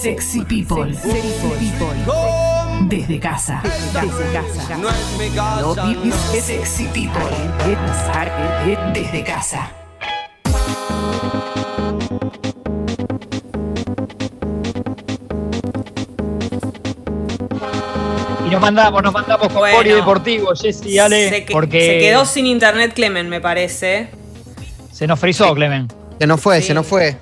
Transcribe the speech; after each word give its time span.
Sexy 0.00 0.44
People. 0.44 0.94
Sexy 0.94 1.48
People. 1.58 1.96
Desde 2.88 3.18
casa. 3.18 3.60
Desde 3.64 4.32
casa. 4.32 4.76
No 4.76 4.88
es 4.90 5.18
mi 5.18 5.28
casa. 5.30 6.40
Sexy 6.40 6.84
People. 6.94 7.22
Desde 8.94 9.24
casa. 9.24 9.70
Y 18.46 18.50
nos 18.50 18.60
mandamos, 18.60 19.02
nos 19.02 19.12
mandamos 19.12 19.48
con 19.48 19.56
Bueno. 19.58 19.76
Polideportivo, 19.78 20.54
Jessy, 20.54 20.98
Ale, 20.98 21.28
se, 21.28 21.44
que- 21.44 21.52
porque 21.52 21.80
se 21.86 21.98
quedó 21.98 22.24
sin 22.24 22.46
internet 22.46 22.92
Clemen, 22.94 23.28
me 23.28 23.40
parece. 23.40 24.08
se 24.92 25.06
nos 25.06 25.18
frizó, 25.20 25.54
Clemen. 25.54 25.88
Se 26.18 26.26
nos 26.26 26.40
fue, 26.40 26.60
Sí. 26.60 26.68
se 26.68 26.74
nos 26.74 26.86
fue. 26.86 27.16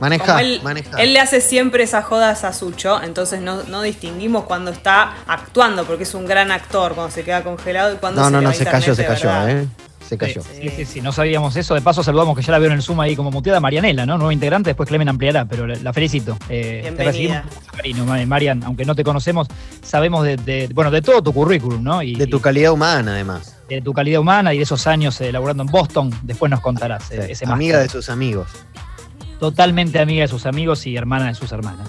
Maneja, 0.00 0.40
él, 0.42 0.60
maneja. 0.62 0.96
él 0.98 1.12
le 1.12 1.20
hace 1.20 1.40
siempre 1.40 1.82
esas 1.84 2.04
jodas 2.04 2.44
a 2.44 2.52
Sucho, 2.52 3.02
entonces 3.02 3.40
no, 3.40 3.62
no 3.64 3.82
distinguimos 3.82 4.44
cuando 4.44 4.70
está 4.70 5.14
actuando, 5.26 5.84
porque 5.84 6.02
es 6.04 6.14
un 6.14 6.26
gran 6.26 6.50
actor, 6.50 6.94
cuando 6.94 7.12
se 7.12 7.22
queda 7.24 7.42
congelado 7.42 7.94
y 7.94 7.96
cuando 7.96 8.20
No, 8.20 8.26
se 8.26 8.32
no, 8.32 8.40
no, 8.42 8.48
va 8.48 8.54
se 8.54 8.64
cayó, 8.64 8.94
se 8.94 9.04
cayó, 9.06 9.28
verdad. 9.28 9.50
¿eh? 9.50 9.66
Se 10.08 10.16
cayó. 10.16 10.40
Sí, 10.40 10.68
sí, 10.68 10.84
sí, 10.84 11.00
no 11.00 11.10
sabíamos 11.10 11.56
eso. 11.56 11.74
De 11.74 11.80
paso 11.80 12.00
saludamos 12.04 12.36
que 12.36 12.42
ya 12.44 12.52
la 12.52 12.60
veo 12.60 12.68
en 12.68 12.74
el 12.76 12.82
Zoom 12.82 13.00
ahí 13.00 13.16
como 13.16 13.32
muteada, 13.32 13.58
Marianela, 13.58 14.06
¿no? 14.06 14.16
Nueva 14.16 14.32
integrante, 14.32 14.70
después 14.70 14.88
Clemen 14.88 15.08
ampliará, 15.08 15.46
pero 15.46 15.66
la, 15.66 15.74
la 15.82 15.92
felicito. 15.92 16.38
Eh, 16.48 16.82
te 16.84 16.90
Bienvenida. 16.92 17.44
recibimos 17.72 18.06
Ma- 18.06 18.24
Marian, 18.24 18.62
aunque 18.62 18.84
no 18.84 18.94
te 18.94 19.02
conocemos, 19.02 19.48
sabemos 19.82 20.24
de, 20.24 20.36
de- 20.36 20.68
bueno, 20.72 20.92
de 20.92 21.02
todo 21.02 21.22
tu 21.22 21.32
currículum, 21.32 21.82
¿no? 21.82 22.02
Y, 22.02 22.14
De 22.14 22.28
tu 22.28 22.40
calidad 22.40 22.70
humana, 22.70 23.14
además. 23.14 23.56
de 23.68 23.82
tu 23.82 23.92
calidad 23.92 24.20
humana 24.20 24.54
y 24.54 24.58
de 24.58 24.62
esos 24.62 24.86
años 24.86 25.20
eh, 25.20 25.32
laburando 25.32 25.64
en 25.64 25.70
Boston, 25.70 26.16
después 26.22 26.50
nos 26.52 26.60
contarás. 26.60 27.10
eh, 27.10 27.22
Sí, 27.26 27.32
ese 27.32 27.44
amiga 27.46 27.78
máster. 27.78 27.90
de 27.90 27.98
sus 27.98 28.08
amigos. 28.08 28.46
Totalmente 29.38 29.98
amiga 29.98 30.22
de 30.22 30.28
sus 30.28 30.46
amigos 30.46 30.86
y 30.86 30.96
hermana 30.96 31.26
de 31.28 31.34
sus 31.34 31.52
hermanas. 31.52 31.88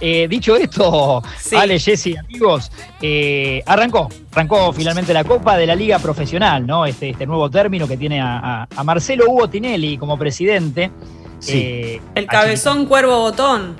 Eh, 0.00 0.28
dicho 0.28 0.54
esto, 0.56 1.22
Sí. 1.40 1.56
Ale, 1.56 1.78
Jessy, 1.80 2.16
amigos, 2.16 2.70
eh, 3.02 3.62
arrancó, 3.66 4.08
arrancó 4.32 4.72
finalmente 4.72 5.12
la 5.12 5.24
Copa 5.24 5.56
de 5.56 5.66
la 5.66 5.74
Liga 5.74 5.98
Profesional, 5.98 6.64
¿no? 6.66 6.86
Este, 6.86 7.10
este 7.10 7.26
nuevo 7.26 7.50
término 7.50 7.88
que 7.88 7.96
tiene 7.96 8.20
a, 8.20 8.38
a- 8.62 8.68
a 8.76 8.84
Marcelo 8.84 9.24
Hugo 9.28 9.48
Tinelli 9.50 9.98
como 9.98 10.16
presidente. 10.16 10.90
Sí. 11.40 11.52
Eh, 11.54 12.00
El 12.14 12.26
cabezón 12.26 12.86
cuervo 12.86 13.18
botón. 13.20 13.74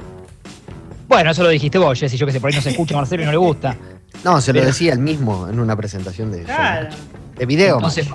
Bueno, 1.09 1.31
eso 1.31 1.43
lo 1.43 1.49
dijiste 1.51 1.79
vos, 1.79 1.99
Jessy, 1.99 2.17
yo 2.17 2.27
que 2.27 2.33
sé, 2.33 2.41
por 2.41 2.51
ahí 2.51 2.57
no 2.57 2.63
se 2.63 2.71
escucha 2.71 2.95
a 2.95 2.99
Marcelo 2.99 3.23
y 3.23 3.27
no 3.27 3.31
le 3.33 3.39
gusta. 3.39 3.77
No, 4.25 4.41
se 4.41 4.53
lo 4.53 4.59
Pero- 4.59 4.67
decía 4.67 4.93
él 4.93 4.99
mismo 4.99 5.49
en 5.49 5.61
una 5.61 5.77
presentación 5.77 6.33
de, 6.33 6.43
Claro. 6.43 6.89
de 7.37 7.47
video. 7.47 7.77
Entonces, 7.77 8.09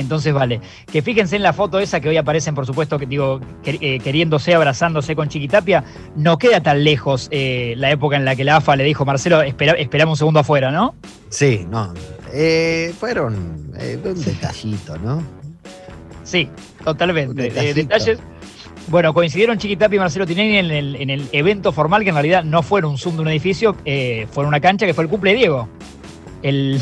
entonces 0.00 0.32
vale. 0.32 0.60
Que 0.90 1.02
fíjense 1.02 1.36
en 1.36 1.42
la 1.42 1.52
foto 1.52 1.78
esa 1.78 2.00
que 2.00 2.08
hoy 2.08 2.16
aparecen, 2.16 2.54
por 2.54 2.66
supuesto, 2.66 2.98
que 2.98 3.06
digo, 3.06 3.40
eh, 3.64 3.98
queriéndose, 4.00 4.54
abrazándose 4.54 5.14
con 5.14 5.28
Chiquitapia. 5.28 5.84
No 6.16 6.38
queda 6.38 6.62
tan 6.62 6.84
lejos 6.84 7.28
eh, 7.30 7.74
la 7.76 7.90
época 7.90 8.16
en 8.16 8.24
la 8.24 8.36
que 8.36 8.44
la 8.44 8.56
AFA 8.56 8.76
le 8.76 8.84
dijo, 8.84 9.04
Marcelo, 9.04 9.42
espera, 9.42 9.72
esperamos 9.72 10.12
un 10.12 10.18
segundo 10.18 10.40
afuera, 10.40 10.70
¿no? 10.70 10.94
Sí, 11.28 11.66
no. 11.70 11.92
Eh, 12.32 12.92
fueron 12.98 13.72
eh, 13.78 13.98
un 14.02 14.24
detallito, 14.24 14.96
¿no? 14.98 15.22
Sí, 16.24 16.48
totalmente. 16.84 17.50
Detalles. 17.74 18.18
Bueno, 18.88 19.12
coincidieron 19.12 19.58
Chiquitapia 19.58 19.96
y 19.96 20.00
Marcelo 20.00 20.26
Tinelli 20.26 20.56
en 20.56 20.70
el, 20.70 20.96
en 20.96 21.10
el 21.10 21.28
evento 21.32 21.72
formal, 21.72 22.04
que 22.04 22.08
en 22.08 22.14
realidad 22.14 22.42
no 22.42 22.62
fue 22.62 22.80
en 22.80 22.86
un 22.86 22.96
Zoom 22.96 23.16
de 23.16 23.22
un 23.22 23.28
edificio, 23.28 23.76
eh, 23.84 24.26
fue 24.30 24.44
en 24.44 24.48
una 24.48 24.60
cancha 24.60 24.86
que 24.86 24.94
fue 24.94 25.04
el 25.04 25.10
cumple 25.10 25.32
de 25.32 25.36
Diego. 25.36 25.68
El, 26.42 26.80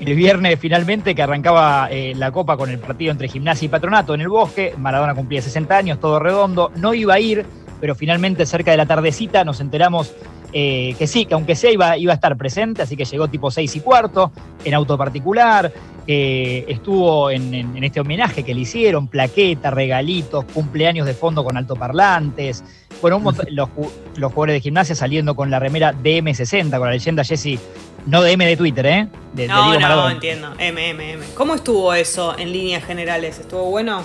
el 0.00 0.14
viernes 0.14 0.58
finalmente 0.60 1.14
que 1.14 1.22
arrancaba 1.22 1.88
eh, 1.90 2.12
la 2.16 2.30
copa 2.30 2.56
con 2.56 2.70
el 2.70 2.78
partido 2.78 3.12
entre 3.12 3.28
Gimnasia 3.28 3.66
y 3.66 3.68
Patronato 3.68 4.14
en 4.14 4.20
el 4.20 4.28
bosque, 4.28 4.74
Maradona 4.76 5.14
cumplía 5.14 5.40
60 5.42 5.76
años, 5.76 6.00
todo 6.00 6.18
redondo, 6.18 6.70
no 6.76 6.92
iba 6.94 7.14
a 7.14 7.20
ir, 7.20 7.46
pero 7.80 7.94
finalmente 7.94 8.44
cerca 8.46 8.70
de 8.70 8.76
la 8.76 8.86
tardecita 8.86 9.44
nos 9.44 9.60
enteramos 9.60 10.12
eh, 10.52 10.94
que 10.98 11.06
sí, 11.06 11.26
que 11.26 11.34
aunque 11.34 11.54
sea 11.56 11.70
iba, 11.72 11.96
iba 11.98 12.12
a 12.12 12.14
estar 12.14 12.36
presente, 12.36 12.82
así 12.82 12.96
que 12.96 13.04
llegó 13.04 13.28
tipo 13.28 13.50
6 13.50 13.76
y 13.76 13.80
cuarto, 13.80 14.30
en 14.64 14.74
auto 14.74 14.96
particular, 14.96 15.70
eh, 16.06 16.64
estuvo 16.68 17.30
en, 17.30 17.52
en- 17.52 17.76
en 17.76 17.84
este 17.84 18.00
homenaje 18.00 18.42
que 18.44 18.54
le 18.54 18.60
hicieron, 18.60 19.08
plaquetas, 19.08 19.74
regalitos, 19.74 20.44
cumpleaños 20.46 21.04
de 21.06 21.14
fondo 21.14 21.42
con 21.44 21.56
altoparlantes, 21.56 22.62
bueno, 23.02 23.16
un 23.18 23.24
montón- 23.24 23.46
los, 23.50 23.68
los 24.16 24.32
jugadores 24.32 24.54
de 24.54 24.60
gimnasia 24.60 24.94
saliendo 24.94 25.34
con 25.34 25.50
la 25.50 25.58
remera 25.58 25.92
DM60, 25.92 26.70
con 26.78 26.86
la 26.86 26.92
leyenda 26.92 27.24
Jesse, 27.24 27.58
no 28.06 28.22
de 28.22 28.32
M 28.32 28.46
de 28.46 28.56
Twitter, 28.56 28.86
¿eh? 28.86 29.08
De, 29.34 29.42
de 29.42 29.48
No, 29.48 29.64
Diego 29.64 29.74
no, 29.74 29.80
Maradona. 29.80 30.12
entiendo. 30.12 30.52
M, 30.58 30.90
M, 30.90 31.12
M. 31.12 31.26
¿Cómo 31.34 31.54
estuvo 31.54 31.92
eso 31.94 32.36
en 32.38 32.52
líneas 32.52 32.84
generales? 32.84 33.38
¿Estuvo 33.38 33.64
bueno? 33.70 34.02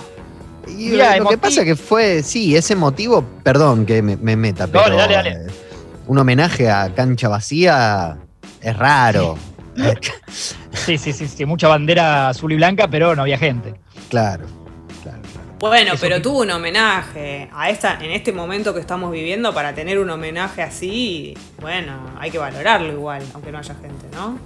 Y 0.68 0.90
lo 0.90 1.28
que 1.28 1.38
pasa 1.38 1.64
que 1.64 1.74
fue, 1.74 2.22
sí, 2.22 2.54
ese 2.56 2.76
motivo, 2.76 3.24
perdón 3.42 3.84
que 3.86 4.00
me, 4.02 4.16
me 4.16 4.36
meta, 4.36 4.66
pero 4.68 4.84
Dale, 4.84 4.96
dale, 4.96 5.14
dale. 5.14 5.30
eh, 5.30 5.50
un 6.06 6.18
homenaje 6.18 6.70
a 6.70 6.92
cancha 6.94 7.28
vacía 7.28 8.18
es 8.60 8.76
raro. 8.76 9.36
Sí, 10.72 10.98
sí, 10.98 11.12
sí, 11.12 11.26
sí, 11.26 11.44
mucha 11.46 11.66
bandera 11.66 12.28
azul 12.28 12.52
y 12.52 12.56
blanca, 12.56 12.86
pero 12.88 13.16
no 13.16 13.22
había 13.22 13.38
gente. 13.38 13.74
claro. 14.08 14.44
Bueno, 15.62 15.92
pero 16.00 16.16
que- 16.16 16.22
tuvo 16.22 16.40
un 16.40 16.50
homenaje 16.50 17.48
a 17.54 17.70
esta, 17.70 17.94
en 18.04 18.10
este 18.10 18.32
momento 18.32 18.74
que 18.74 18.80
estamos 18.80 19.12
viviendo, 19.12 19.54
para 19.54 19.72
tener 19.72 20.00
un 20.00 20.10
homenaje 20.10 20.60
así, 20.60 21.34
bueno, 21.60 21.92
hay 22.18 22.32
que 22.32 22.38
valorarlo 22.38 22.92
igual, 22.92 23.22
aunque 23.32 23.52
no 23.52 23.58
haya 23.58 23.74
gente, 23.76 24.06
¿no? 24.12 24.38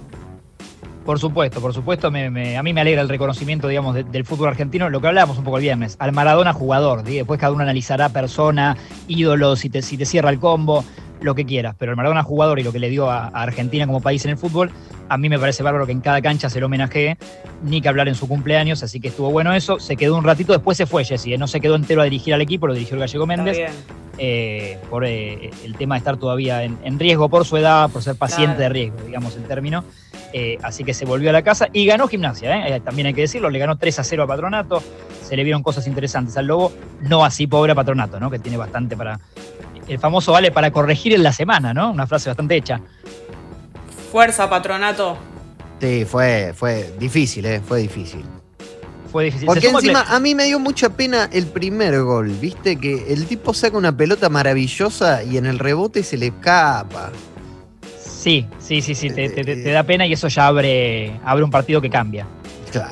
Por 1.03 1.17
supuesto, 1.19 1.59
por 1.59 1.73
supuesto, 1.73 2.11
me- 2.11 2.29
me- 2.29 2.55
a 2.55 2.61
mí 2.61 2.71
me 2.71 2.81
alegra 2.81 3.01
el 3.01 3.09
reconocimiento, 3.09 3.67
digamos, 3.67 3.95
de- 3.95 4.03
del 4.03 4.25
fútbol 4.25 4.49
argentino, 4.49 4.91
lo 4.91 5.01
que 5.01 5.07
hablábamos 5.07 5.39
un 5.39 5.43
poco 5.43 5.57
el 5.57 5.63
viernes, 5.63 5.95
al 5.99 6.11
Maradona 6.11 6.53
jugador, 6.53 7.01
¿sí? 7.03 7.15
después 7.15 7.39
cada 7.39 7.51
uno 7.51 7.63
analizará 7.63 8.09
persona, 8.09 8.77
ídolo, 9.07 9.55
si 9.55 9.71
te, 9.71 9.81
si 9.81 9.97
te 9.97 10.05
cierra 10.05 10.29
el 10.29 10.39
combo, 10.39 10.85
lo 11.19 11.33
que 11.33 11.45
quieras, 11.47 11.75
pero 11.79 11.93
el 11.93 11.95
Maradona 11.95 12.21
jugador 12.21 12.59
y 12.59 12.63
lo 12.63 12.71
que 12.71 12.77
le 12.77 12.89
dio 12.89 13.09
a, 13.09 13.23
a 13.29 13.41
Argentina 13.41 13.87
como 13.87 14.01
país 14.01 14.23
en 14.25 14.31
el 14.31 14.37
fútbol, 14.37 14.69
a 15.09 15.17
mí 15.17 15.29
me 15.29 15.39
parece 15.39 15.63
bárbaro 15.63 15.85
que 15.85 15.91
en 15.91 16.01
cada 16.01 16.21
cancha 16.21 16.49
se 16.49 16.59
lo 16.59 16.65
homenajee, 16.67 17.17
ni 17.63 17.81
que 17.81 17.89
hablar 17.89 18.07
en 18.07 18.15
su 18.15 18.27
cumpleaños, 18.27 18.83
así 18.83 18.99
que 18.99 19.07
estuvo 19.09 19.31
bueno 19.31 19.53
eso, 19.53 19.79
se 19.79 19.95
quedó 19.95 20.15
un 20.17 20.23
ratito, 20.23 20.53
después 20.53 20.77
se 20.77 20.85
fue 20.85 21.03
Jessy, 21.05 21.33
¿eh? 21.33 21.37
no 21.37 21.47
se 21.47 21.59
quedó 21.59 21.75
entero 21.75 22.01
a 22.01 22.05
dirigir 22.05 22.33
al 22.33 22.41
equipo, 22.41 22.67
lo 22.67 22.73
dirigió 22.73 22.95
el 22.95 23.01
Gallego 23.01 23.25
Méndez, 23.25 23.71
eh, 24.17 24.79
por 24.89 25.05
eh, 25.05 25.51
el 25.63 25.75
tema 25.75 25.95
de 25.95 25.99
estar 25.99 26.17
todavía 26.17 26.63
en, 26.63 26.77
en 26.83 26.97
riesgo 26.99 27.29
por 27.29 27.45
su 27.45 27.57
edad, 27.57 27.89
por 27.89 28.01
ser 28.03 28.15
paciente 28.15 28.55
Claro. 28.57 28.61
de 28.61 28.69
riesgo, 28.69 28.97
digamos 29.05 29.35
el 29.35 29.43
término. 29.43 29.83
Eh, 30.33 30.57
así 30.61 30.83
que 30.83 30.93
se 30.93 31.05
volvió 31.05 31.29
a 31.29 31.33
la 31.33 31.41
casa 31.41 31.69
y 31.71 31.85
ganó 31.85 32.07
gimnasia, 32.07 32.79
también 32.81 33.07
hay 33.07 33.13
que 33.13 33.21
decirlo, 33.21 33.49
le 33.49 33.59
ganó 33.59 33.77
3 33.77 33.99
a 33.99 34.03
0 34.03 34.23
a 34.23 34.27
Patronato, 34.27 34.83
se 35.23 35.37
le 35.37 35.43
vieron 35.43 35.63
cosas 35.63 35.87
interesantes 35.87 36.35
al 36.35 36.47
Lobo, 36.47 36.73
no 37.01 37.23
así 37.23 37.47
pobre 37.47 37.71
a 37.71 37.75
Patronato, 37.75 38.19
¿no? 38.19 38.29
que 38.29 38.39
tiene 38.39 38.57
bastante 38.57 38.97
para... 38.97 39.19
El 39.87 39.99
famoso 39.99 40.33
vale 40.33 40.51
para 40.51 40.69
corregir 40.71 41.13
en 41.13 41.23
la 41.23 41.31
semana, 41.31 41.73
¿no? 41.73 41.91
Una 41.91 42.05
frase 42.05 42.29
bastante 42.29 42.57
hecha. 42.57 42.81
Fuerza, 44.11 44.49
patronato. 44.49 45.17
Sí, 45.81 46.05
fue, 46.05 46.53
fue 46.55 46.93
difícil, 46.99 47.45
eh, 47.45 47.61
fue 47.65 47.79
difícil. 47.81 48.23
Fue 49.11 49.25
difícil. 49.25 49.45
Porque 49.47 49.69
encima 49.69 50.01
a 50.07 50.19
mí 50.19 50.33
me 50.35 50.45
dio 50.45 50.59
mucha 50.59 50.89
pena 50.89 51.29
el 51.31 51.45
primer 51.47 52.01
gol, 52.01 52.29
¿viste? 52.29 52.75
Que 52.77 53.13
el 53.13 53.25
tipo 53.25 53.53
saca 53.53 53.77
una 53.77 53.95
pelota 53.95 54.29
maravillosa 54.29 55.23
y 55.23 55.37
en 55.37 55.45
el 55.45 55.59
rebote 55.59 56.03
se 56.03 56.17
le 56.17 56.27
escapa. 56.27 57.11
Sí, 57.99 58.47
sí, 58.59 58.81
sí, 58.81 58.95
sí, 58.95 59.09
te, 59.09 59.29
te- 59.29 59.43
te- 59.43 59.55
te 59.55 59.71
da 59.71 59.83
pena 59.83 60.05
y 60.05 60.13
eso 60.13 60.27
ya 60.27 60.47
abre, 60.47 61.19
abre 61.23 61.43
un 61.43 61.51
partido 61.51 61.79
que 61.79 61.89
cambia. 61.89 62.25
Claro, 62.71 62.89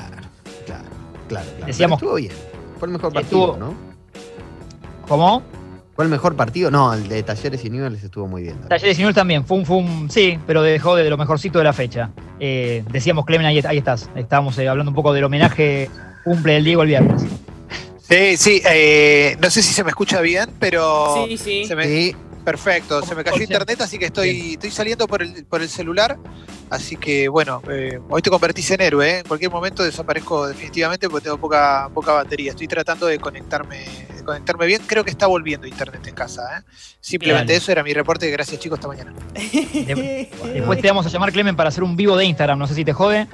claro, 0.64 0.84
claro. 1.28 1.46
claro. 1.50 1.66
Decíamos- 1.66 2.00
Pero 2.00 2.12
estuvo 2.12 2.14
bien. 2.14 2.32
Fue 2.78 2.86
el 2.88 2.92
mejor 2.92 3.12
partido, 3.12 3.52
Estuvo- 3.52 3.56
¿no? 3.58 3.74
¿Cómo? 5.08 5.42
Fue 5.96 6.04
el 6.04 6.10
mejor 6.10 6.36
partido. 6.36 6.70
No, 6.70 6.92
el 6.92 7.08
de 7.08 7.22
Talleres 7.22 7.64
y 7.64 7.70
Newell's 7.70 8.02
estuvo 8.04 8.28
muy 8.28 8.42
bien. 8.42 8.60
Talleres 8.68 8.98
y 8.98 9.00
Newell's 9.00 9.14
también, 9.16 9.44
fue 9.46 9.56
un, 9.56 9.64
fue 9.66 9.76
un- 9.78 10.10
sí, 10.10 10.38
pero 10.46 10.62
dejó 10.62 10.94
de 10.94 11.08
lo 11.08 11.16
mejorcito 11.16 11.58
de 11.58 11.64
la 11.64 11.72
fecha. 11.72 12.10
Eh, 12.38 12.84
decíamos, 12.90 13.24
Clemen, 13.24 13.46
ahí, 13.46 13.60
ahí 13.66 13.78
estás. 13.78 14.10
Estábamos 14.14 14.58
eh, 14.58 14.68
hablando 14.68 14.90
un 14.90 14.94
poco 14.94 15.12
del 15.14 15.24
homenaje 15.24 15.88
cumple 16.22 16.52
del 16.54 16.64
Diego 16.64 16.82
el 16.82 16.88
viernes. 16.88 17.22
Sí, 18.08 18.36
sí, 18.36 18.62
eh, 18.70 19.36
no 19.40 19.50
sé 19.50 19.62
si 19.62 19.72
se 19.72 19.82
me 19.82 19.88
escucha 19.90 20.20
bien, 20.20 20.50
pero 20.60 21.24
Sí, 21.26 21.36
sí. 21.38 21.64
se 21.64 21.74
me- 21.74 21.84
Sí, 21.86 22.14
perfecto, 22.46 23.02
se 23.02 23.14
me 23.16 23.24
cayó 23.24 23.42
internet, 23.42 23.80
así 23.80 23.98
que 23.98 24.06
estoy, 24.06 24.52
estoy 24.52 24.70
saliendo 24.70 25.06
por 25.08 25.20
el, 25.20 25.44
por 25.44 25.60
el 25.60 25.68
celular, 25.68 26.16
así 26.70 26.96
que 26.96 27.28
bueno, 27.28 27.60
eh, 27.68 27.98
hoy 28.08 28.22
te 28.22 28.30
convertís 28.30 28.70
en 28.70 28.80
héroe, 28.80 29.10
¿eh? 29.10 29.18
en 29.18 29.26
cualquier 29.26 29.50
momento 29.50 29.82
desaparezco 29.82 30.46
definitivamente 30.46 31.08
porque 31.10 31.24
tengo 31.24 31.38
poca, 31.38 31.90
poca 31.92 32.12
batería, 32.12 32.52
estoy 32.52 32.68
tratando 32.68 33.06
de 33.06 33.18
conectarme, 33.18 33.84
de 34.16 34.22
conectarme 34.24 34.66
bien, 34.66 34.80
creo 34.86 35.04
que 35.04 35.10
está 35.10 35.26
volviendo 35.26 35.66
internet 35.66 36.06
en 36.06 36.14
casa, 36.14 36.58
¿eh? 36.58 36.62
simplemente 37.00 37.54
eso 37.56 37.72
era 37.72 37.82
mi 37.82 37.92
reporte, 37.92 38.30
gracias 38.30 38.60
chicos, 38.60 38.78
hasta 38.78 38.88
mañana. 38.88 39.12
De- 39.34 40.30
después 40.54 40.80
te 40.80 40.86
vamos 40.88 41.04
a 41.04 41.08
llamar, 41.08 41.32
Clemen, 41.32 41.56
para 41.56 41.68
hacer 41.70 41.82
un 41.82 41.96
vivo 41.96 42.16
de 42.16 42.24
Instagram, 42.26 42.58
no 42.58 42.68
sé 42.68 42.74
si 42.76 42.84
te 42.84 42.92
jode. 42.92 43.26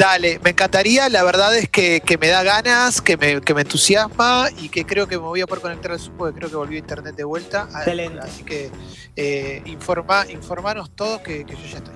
Dale, 0.00 0.40
me 0.42 0.50
encantaría, 0.50 1.10
la 1.10 1.22
verdad 1.22 1.54
es 1.54 1.68
que, 1.68 2.00
que 2.00 2.16
me 2.16 2.28
da 2.28 2.42
ganas, 2.42 3.02
que 3.02 3.18
me, 3.18 3.42
que 3.42 3.52
me 3.52 3.60
entusiasma 3.60 4.48
y 4.58 4.70
que 4.70 4.86
creo 4.86 5.06
que 5.06 5.18
me 5.18 5.24
voy 5.24 5.42
a 5.42 5.46
poder 5.46 5.60
conectar 5.60 5.92
al 5.92 6.00
Zoom 6.00 6.16
porque 6.16 6.38
creo 6.38 6.48
que 6.48 6.56
volvió 6.56 6.78
internet 6.78 7.14
de 7.14 7.24
vuelta. 7.24 7.68
Excelente. 7.70 8.18
Así 8.18 8.42
que 8.42 8.70
eh, 9.14 9.60
informa, 9.66 10.24
informanos 10.30 10.90
todos 10.96 11.20
que, 11.20 11.44
que 11.44 11.52
yo 11.52 11.66
ya 11.70 11.76
estoy. 11.76 11.92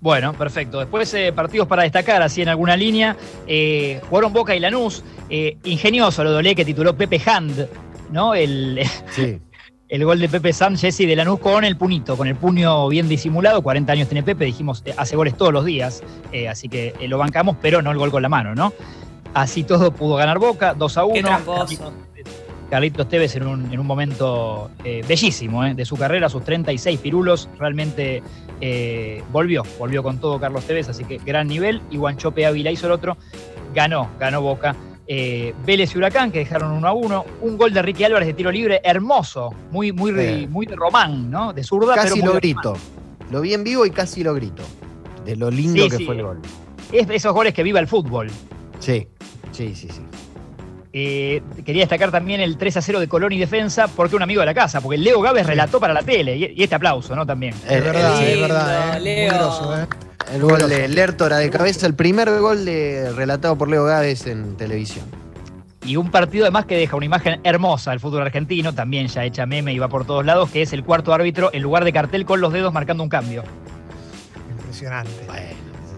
Bueno, 0.00 0.32
perfecto. 0.32 0.80
Después 0.80 1.14
eh, 1.14 1.32
partidos 1.32 1.68
para 1.68 1.84
destacar, 1.84 2.22
así 2.22 2.42
en 2.42 2.48
alguna 2.48 2.76
línea. 2.76 3.16
Eh, 3.46 4.00
jugaron 4.10 4.32
Boca 4.32 4.56
y 4.56 4.58
Lanús. 4.58 5.04
Eh, 5.30 5.58
ingenioso 5.62 6.24
lo 6.24 6.32
de 6.32 6.38
Olé 6.38 6.56
que 6.56 6.64
tituló 6.64 6.96
Pepe 6.96 7.22
Hand, 7.24 7.68
¿no? 8.10 8.34
El, 8.34 8.82
sí. 9.14 9.40
el 9.92 10.06
gol 10.06 10.18
de 10.18 10.28
Pepe 10.30 10.54
San, 10.54 10.78
Jesse 10.78 11.06
de 11.06 11.14
Lanús 11.14 11.38
con 11.38 11.64
el 11.64 11.76
punito, 11.76 12.16
con 12.16 12.26
el 12.26 12.34
puño 12.34 12.88
bien 12.88 13.10
disimulado. 13.10 13.60
40 13.60 13.92
años 13.92 14.08
tiene 14.08 14.22
Pepe, 14.22 14.46
dijimos, 14.46 14.82
eh, 14.86 14.94
hace 14.96 15.16
goles 15.16 15.36
todos 15.36 15.52
los 15.52 15.66
días, 15.66 16.02
eh, 16.32 16.48
así 16.48 16.70
que 16.70 16.94
eh, 16.98 17.08
lo 17.08 17.18
bancamos, 17.18 17.58
pero 17.60 17.82
no 17.82 17.90
el 17.90 17.98
gol 17.98 18.10
con 18.10 18.22
la 18.22 18.30
mano, 18.30 18.54
¿no? 18.54 18.72
Así 19.34 19.64
todo 19.64 19.92
pudo 19.92 20.16
ganar 20.16 20.38
Boca, 20.38 20.72
2 20.72 20.96
a 20.96 21.04
1. 21.04 21.14
Qué 21.14 21.22
tramposo. 21.22 21.92
Carlitos 22.70 23.06
Tevez 23.06 23.36
en 23.36 23.46
un, 23.46 23.70
en 23.70 23.78
un 23.78 23.86
momento 23.86 24.70
eh, 24.82 25.04
bellísimo 25.06 25.62
de 25.62 25.84
su 25.84 25.98
carrera, 25.98 26.30
sus 26.30 26.42
36 26.42 26.98
pirulos, 26.98 27.50
realmente 27.58 28.22
volvió, 29.30 29.62
volvió 29.78 30.02
con 30.02 30.18
todo 30.20 30.40
Carlos 30.40 30.64
Tevez, 30.64 30.88
así 30.88 31.04
que 31.04 31.18
gran 31.18 31.48
nivel. 31.48 31.82
Y 31.90 31.98
Guanchope 31.98 32.46
Ávila 32.46 32.70
hizo 32.70 32.86
el 32.86 32.92
otro, 32.92 33.18
ganó, 33.74 34.08
ganó 34.18 34.40
Boca. 34.40 34.74
Eh, 35.06 35.52
Vélez 35.66 35.94
y 35.94 35.98
Huracán, 35.98 36.30
que 36.30 36.38
dejaron 36.40 36.72
1 36.72 36.88
a 36.88 36.92
1. 36.92 37.24
Un 37.42 37.56
gol 37.58 37.72
de 37.74 37.82
Ricky 37.82 38.04
Álvarez 38.04 38.28
de 38.28 38.34
tiro 38.34 38.50
libre, 38.52 38.80
hermoso, 38.84 39.50
muy, 39.70 39.92
muy, 39.92 40.12
Sí. 40.12 40.46
muy 40.48 40.64
de 40.66 40.76
Román, 40.76 41.30
¿no? 41.30 41.52
De 41.52 41.64
zurda, 41.64 41.94
pero 41.94 42.02
Casi 42.08 42.20
muy 42.20 42.28
lo 42.28 42.34
grito. 42.34 42.76
Lo 43.30 43.40
vi 43.40 43.54
en 43.54 43.64
vivo 43.64 43.84
y 43.86 43.90
casi 43.90 44.22
lo 44.22 44.34
grito. 44.34 44.62
De 45.24 45.36
lo 45.36 45.50
lindo 45.50 45.82
Sí, 45.84 45.90
que 45.90 45.96
sí. 45.96 46.04
fue 46.06 46.16
el 46.16 46.22
gol. 46.22 46.40
Es 46.92 47.06
de 47.08 47.16
esos 47.16 47.32
goles 47.32 47.52
que 47.54 47.62
viva 47.62 47.80
el 47.80 47.88
fútbol. 47.88 48.30
Sí, 48.78 49.08
sí, 49.50 49.74
sí, 49.74 49.88
sí. 49.90 50.02
Eh, 50.94 51.42
quería 51.64 51.82
destacar 51.82 52.10
también 52.10 52.40
el 52.42 52.58
3 52.58 52.76
a 52.76 52.82
0 52.82 53.00
de 53.00 53.08
Colón 53.08 53.32
y 53.32 53.38
Defensa, 53.38 53.88
porque 53.88 54.14
un 54.14 54.22
amigo 54.22 54.40
de 54.40 54.46
la 54.46 54.52
casa, 54.54 54.80
porque 54.82 54.98
Leo 54.98 55.22
Gávez 55.22 55.46
relató 55.46 55.80
para 55.80 55.94
la 55.94 56.02
tele, 56.02 56.36
y, 56.36 56.52
y 56.54 56.62
este 56.62 56.74
aplauso, 56.74 57.16
¿no? 57.16 57.24
También. 57.24 57.54
Es 57.66 57.82
verdad, 57.82 58.22
es 58.22 58.40
verdad. 58.40 59.00
Lindo, 59.00 59.00
eh. 59.00 59.00
Muy 59.00 59.04
Leo. 59.04 59.34
groso, 59.38 59.78
eh. 59.82 59.86
El 60.32 60.42
gol 60.42 60.68
de 60.68 60.88
Lertora 60.88 61.38
de 61.38 61.50
cabeza, 61.50 61.86
el 61.86 61.94
primer 61.94 62.30
gol 62.40 62.64
de, 62.64 63.12
relatado 63.12 63.56
por 63.56 63.68
Leo 63.68 63.84
Gávez 63.84 64.26
en 64.26 64.56
televisión. 64.56 65.04
Y 65.84 65.96
un 65.96 66.10
partido 66.10 66.44
además 66.44 66.64
que 66.66 66.76
deja 66.76 66.96
una 66.96 67.06
imagen 67.06 67.40
hermosa 67.42 67.90
del 67.90 67.98
fútbol 68.00 68.22
argentino, 68.22 68.72
también 68.72 69.08
ya 69.08 69.24
hecha 69.24 69.46
meme 69.46 69.72
y 69.72 69.78
va 69.78 69.88
por 69.88 70.06
todos 70.06 70.24
lados, 70.24 70.48
que 70.50 70.62
es 70.62 70.72
el 70.72 70.84
cuarto 70.84 71.12
árbitro 71.12 71.50
en 71.52 71.62
lugar 71.62 71.84
de 71.84 71.92
cartel 71.92 72.24
con 72.24 72.40
los 72.40 72.52
dedos 72.52 72.72
marcando 72.72 73.02
un 73.02 73.08
cambio. 73.08 73.42
Impresionante. 74.50 75.10
Bueno, 75.26 75.42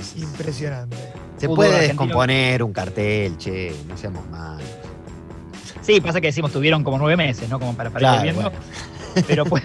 es- 0.00 0.16
es- 0.16 0.22
Impresionante. 0.22 0.96
se 1.36 1.46
Fútbol 1.46 1.56
puede 1.56 1.68
argentino. 1.76 2.02
descomponer 2.02 2.62
un 2.62 2.72
cartel, 2.72 3.36
che, 3.36 3.74
no 3.86 3.96
seamos 3.96 4.26
malos. 4.30 4.62
Sí, 5.82 6.00
pasa 6.00 6.18
que 6.20 6.28
decimos 6.28 6.50
tuvieron 6.50 6.82
como 6.82 6.96
nueve 6.96 7.16
meses, 7.16 7.46
¿no? 7.50 7.58
Como 7.60 7.74
para, 7.74 7.90
para 7.90 8.00
Claro, 8.00 8.16
ir 8.16 8.22
viendo. 8.32 8.50
bueno. 8.50 8.58
Pero 9.26 9.44
puede, 9.44 9.64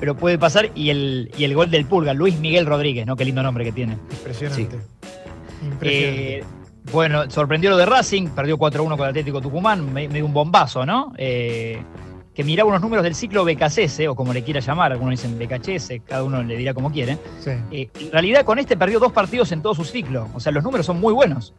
pero 0.00 0.16
puede 0.16 0.38
pasar. 0.38 0.70
Y 0.74 0.90
el, 0.90 1.30
y 1.36 1.44
el 1.44 1.54
gol 1.54 1.70
del 1.70 1.84
Pulga, 1.86 2.14
Luis 2.14 2.38
Miguel 2.38 2.66
Rodríguez, 2.66 3.06
¿no? 3.06 3.16
Qué 3.16 3.24
lindo 3.24 3.42
nombre 3.42 3.64
que 3.64 3.72
tiene. 3.72 3.94
Impresionante. 4.10 4.78
Impresionante. 5.62 6.38
Eh, 6.38 6.44
bueno, 6.92 7.30
sorprendió 7.30 7.70
lo 7.70 7.76
de 7.76 7.86
Racing, 7.86 8.28
perdió 8.28 8.58
4-1 8.58 8.88
con 8.96 9.00
el 9.00 9.10
Atlético 9.10 9.40
Tucumán, 9.40 9.92
me, 9.92 10.08
me 10.08 10.22
un 10.22 10.32
bombazo, 10.32 10.86
¿no? 10.86 11.12
Eh, 11.18 11.82
que 12.34 12.44
miraba 12.44 12.68
unos 12.68 12.80
números 12.80 13.02
del 13.02 13.14
ciclo 13.14 13.44
BKCS, 13.44 14.06
o 14.08 14.14
como 14.14 14.32
le 14.32 14.42
quiera 14.42 14.60
llamar, 14.60 14.92
algunos 14.92 15.20
dicen 15.20 15.38
BKHS, 15.38 16.02
cada 16.06 16.22
uno 16.22 16.42
le 16.42 16.56
dirá 16.56 16.72
como 16.72 16.90
quiere. 16.90 17.18
sí. 17.40 17.50
Eh, 17.72 17.90
en 18.00 18.12
realidad 18.12 18.44
con 18.44 18.58
este 18.58 18.76
perdió 18.76 19.00
dos 19.00 19.12
partidos 19.12 19.52
en 19.52 19.60
todo 19.60 19.74
su 19.74 19.84
ciclo, 19.84 20.28
o 20.34 20.40
sea, 20.40 20.52
los 20.52 20.62
números 20.62 20.86
son 20.86 21.00
muy 21.00 21.12
buenos. 21.12 21.52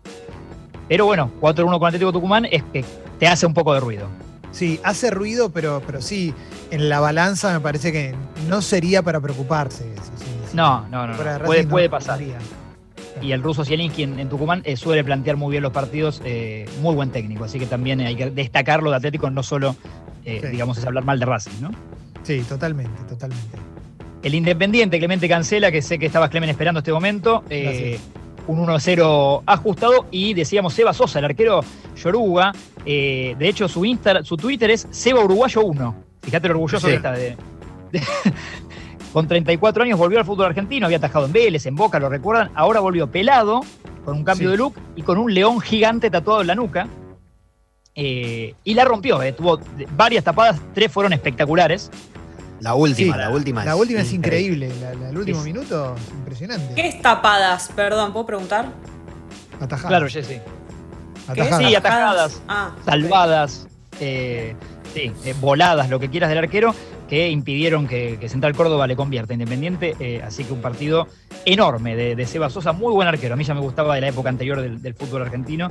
Pero 0.87 1.05
bueno, 1.05 1.31
4-1 1.39 1.77
con 1.77 1.87
Atlético 1.87 2.11
Tucumán 2.11 2.45
es 2.45 2.63
que 2.73 2.83
te 3.19 3.27
hace 3.27 3.45
un 3.45 3.53
poco 3.53 3.73
de 3.73 3.79
ruido. 3.79 4.07
Sí, 4.51 4.79
hace 4.83 5.11
ruido, 5.11 5.49
pero, 5.51 5.81
pero 5.85 6.01
sí, 6.01 6.33
en 6.71 6.89
la 6.89 6.99
balanza 6.99 7.53
me 7.53 7.59
parece 7.59 7.91
que 7.91 8.15
no 8.47 8.61
sería 8.61 9.01
para 9.03 9.19
preocuparse. 9.19 9.83
Sí, 9.83 10.01
sí, 10.17 10.25
sí. 10.49 10.55
No, 10.57 10.87
no, 10.89 11.05
no. 11.07 11.15
Puede, 11.45 11.63
no 11.63 11.69
puede 11.69 11.89
pasar. 11.89 12.19
Y 13.21 13.31
el 13.31 13.43
ruso 13.43 13.65
Zielinski 13.65 14.03
en, 14.03 14.19
en 14.19 14.29
Tucumán 14.29 14.61
eh, 14.65 14.77
suele 14.77 15.03
plantear 15.03 15.35
muy 15.37 15.51
bien 15.51 15.61
los 15.63 15.71
partidos, 15.73 16.21
eh, 16.25 16.65
muy 16.81 16.95
buen 16.95 17.11
técnico, 17.11 17.43
así 17.43 17.59
que 17.59 17.65
también 17.65 17.99
hay 18.01 18.15
que 18.15 18.31
destacarlo 18.31 18.89
de 18.91 18.95
Atlético, 18.97 19.29
no 19.29 19.43
solo, 19.43 19.75
eh, 20.25 20.39
Sí. 20.41 20.47
digamos, 20.47 20.77
es 20.77 20.85
hablar 20.85 21.03
mal 21.03 21.19
de 21.19 21.25
Racing, 21.25 21.61
¿no? 21.61 21.71
Sí, 22.23 22.41
totalmente, 22.47 23.03
totalmente. 23.09 23.57
El 24.23 24.35
Independiente, 24.35 24.97
Clemente 24.99 25.27
Cancela, 25.29 25.71
que 25.71 25.81
sé 25.81 25.99
que 25.99 26.05
estabas 26.05 26.29
Clemen 26.29 26.49
esperando 26.49 26.79
este 26.79 26.91
momento. 26.91 27.43
Un 28.49 28.65
1-0 28.65 29.43
ajustado. 29.45 30.05
Y 30.11 30.33
decíamos 30.33 30.73
Seba 30.73 30.93
Sosa, 30.93 31.19
el 31.19 31.25
arquero 31.25 31.61
Yoruga. 31.95 32.51
eh, 32.85 33.35
de 33.37 33.47
hecho, 33.49 33.67
su 33.67 33.85
Insta, 33.85 34.23
su 34.23 34.35
Twitter 34.37 34.71
es 34.71 34.87
Seba 34.89 35.23
Uruguayo 35.23 35.61
1. 35.63 35.95
Fíjate 36.21 36.47
lo 36.47 36.55
orgulloso 36.55 36.85
Sí. 36.87 36.91
que 36.91 36.95
está 36.97 37.11
de. 37.11 37.37
de- 37.91 38.01
con 39.13 39.27
34 39.27 39.83
años 39.83 39.97
volvió 39.97 40.19
al 40.19 40.25
fútbol 40.25 40.45
argentino, 40.47 40.85
había 40.85 40.97
atajado 40.97 41.25
en 41.25 41.31
Vélez, 41.31 41.65
en 41.65 41.75
Boca, 41.75 41.99
lo 41.99 42.09
recuerdan. 42.09 42.51
Ahora 42.55 42.79
volvió 42.79 43.07
pelado, 43.07 43.61
con 44.05 44.17
un 44.17 44.23
cambio 44.23 44.47
Sí. 44.49 44.51
de 44.51 44.57
look 44.57 44.73
y 44.95 45.01
con 45.01 45.17
un 45.17 45.33
león 45.33 45.59
gigante 45.59 46.09
tatuado 46.09 46.41
en 46.41 46.47
la 46.47 46.55
nuca. 46.55 46.87
Eh, 47.95 48.53
y 48.63 48.73
la 48.75 48.85
rompió, 48.85 49.21
eh, 49.21 49.33
tuvo 49.33 49.59
varias 49.95 50.23
tapadas, 50.23 50.61
tres 50.73 50.91
fueron 50.91 51.11
espectaculares. 51.13 51.91
La 52.61 52.73
última, 52.75 53.13
Sí, 53.15 53.19
la 53.19 53.29
última. 53.29 53.65
La 53.65 53.75
última 53.75 54.01
es 54.01 54.11
increíble. 54.13 54.71
La- 54.81 54.93
la- 54.93 55.09
el 55.09 55.17
último 55.17 55.39
Es- 55.39 55.45
minuto 55.45 55.95
es 55.95 56.09
impresionante. 56.13 56.75
¿Qué 56.75 56.87
es 56.87 57.01
tapadas? 57.01 57.69
Perdón, 57.75 58.11
¿puedo 58.13 58.25
preguntar? 58.25 58.65
Atajadas. 59.59 59.87
Claro, 59.89 60.07
Jessy. 60.09 60.39
Atajadas. 61.27 61.57
Sí, 61.67 61.75
atajadas. 61.75 62.41
Ah, 62.47 62.71
salvadas, 62.85 63.67
eh, 63.99 64.55
sí, 64.93 65.11
eh, 65.25 65.35
voladas, 65.39 65.89
lo 65.89 65.99
que 65.99 66.09
quieras 66.09 66.29
del 66.29 66.39
arquero, 66.39 66.73
que 67.09 67.29
impidieron 67.29 67.87
que, 67.87 68.17
que 68.19 68.29
Central 68.29 68.55
Córdoba 68.55 68.85
le 68.87 68.95
convierta 68.95 69.33
Independiente. 69.33 69.95
eh, 69.99 70.21
así 70.23 70.43
que 70.43 70.53
un 70.53 70.61
partido 70.61 71.07
enorme 71.45 71.95
de, 71.95 72.15
de 72.15 72.25
Seba 72.27 72.49
Sosa, 72.49 72.71
muy 72.71 72.93
buen 72.93 73.07
arquero. 73.07 73.33
A 73.33 73.37
mí 73.37 73.43
ya 73.43 73.53
me 73.55 73.61
gustaba 73.61 73.95
de 73.95 74.01
la 74.01 74.09
época 74.09 74.29
anterior 74.29 74.61
del, 74.61 74.81
del 74.81 74.93
fútbol 74.93 75.23
argentino. 75.23 75.69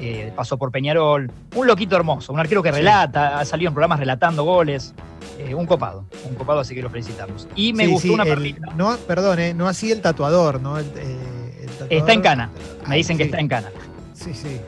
eh, 0.00 0.32
pasó 0.36 0.58
por 0.58 0.70
Peñarol. 0.70 1.30
Un 1.54 1.66
loquito 1.66 1.96
hermoso, 1.96 2.32
un 2.32 2.38
arquero 2.40 2.62
que 2.62 2.70
relata, 2.70 3.38
ha 3.38 3.44
salido 3.44 3.68
en 3.68 3.74
programas 3.74 3.98
relatando 3.98 4.44
goles. 4.44 4.94
eh, 5.38 5.54
un 5.54 5.64
copado, 5.66 6.04
un 6.28 6.34
copado, 6.34 6.60
así 6.60 6.74
que 6.74 6.82
lo 6.82 6.90
felicitamos. 6.90 7.48
Y 7.56 7.72
me 7.72 7.86
Sí, 7.86 7.90
gustó 7.92 8.08
sí, 8.08 8.14
una 8.14 8.22
el- 8.24 8.28
perlita. 8.28 8.66
no, 8.76 8.96
perdón, 9.08 9.38
no 9.56 9.66
así 9.68 9.90
el 9.90 10.00
tatuador, 10.02 10.60
¿no? 10.60 10.78
El, 10.78 10.84
el 10.86 11.68
tatuador- 11.70 11.86
Está 11.90 12.12
en 12.12 12.20
cana. 12.20 12.50
Me 12.88 12.96
dicen 12.96 13.16
que 13.16 13.24
sí. 13.24 13.28
está 13.30 13.40
en 13.40 13.48
cana. 13.48 13.70
Sí, 14.12 14.32
sí. 14.34 14.60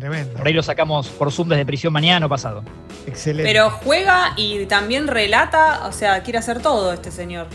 Tremendo. 0.00 0.34
Por 0.34 0.46
ahí 0.46 0.52
lo 0.52 0.62
sacamos 0.62 1.08
por 1.08 1.30
Zoom 1.30 1.48
desde 1.50 1.64
prisión 1.66 1.92
mañana 1.92 2.26
o 2.26 2.28
pasado. 2.28 2.62
Excelente. 3.06 3.50
Pero 3.50 3.70
juega 3.70 4.32
y 4.36 4.64
también 4.66 5.06
relata, 5.06 5.86
o 5.86 5.92
sea, 5.92 6.22
quiere 6.22 6.38
hacer 6.38 6.60
todo 6.60 6.92
este 6.92 7.10
señor. 7.10 7.46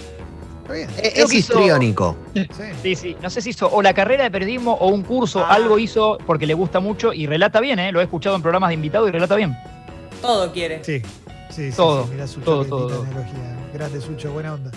Está 0.62 0.74
bien. 0.74 0.89
Es, 0.92 1.13
Creo 1.13 1.25
es 1.25 1.31
que 1.31 1.38
hizo- 1.38 1.53
histriónico. 1.53 2.15
Sí. 2.33 2.47
Sí, 2.81 2.95
sí. 2.95 3.18
No 3.21 3.30
sé 3.30 3.42
si 3.42 3.50
hizo 3.51 3.69
o 3.71 3.81
la 3.81 3.94
carrera 3.94 4.24
de 4.24 4.31
periodismo 4.31 4.74
o 4.74 4.88
un 4.88 5.03
curso, 5.03 5.44
Ah. 5.45 5.53
algo 5.53 5.77
hizo 5.80 6.18
porque 6.25 6.45
le 6.47 6.53
gusta 6.53 6.80
mucho 6.80 7.13
y 7.13 7.27
relata 7.27 7.59
bien, 7.59 7.80
¿eh? 7.80 7.92
Lo 7.92 8.00
he 8.00 8.03
escuchado 8.03 8.36
en 8.36 8.42
programas 8.42 8.69
de 8.69 8.74
invitado 8.75 9.07
y 9.07 9.12
relata 9.12 9.36
bien. 9.36 9.56
Todo 10.21 10.51
quiere. 10.51 10.83
Sí, 10.83 11.01
sí, 11.51 11.69
sí. 11.71 11.75
Todo, 11.77 12.06
sí. 12.06 12.12
Mirá, 12.13 12.27
Sucho, 12.27 12.65
todo. 12.65 13.06
Grande, 13.74 14.01
Sucho, 14.01 14.31
buena 14.31 14.54
onda. 14.54 14.71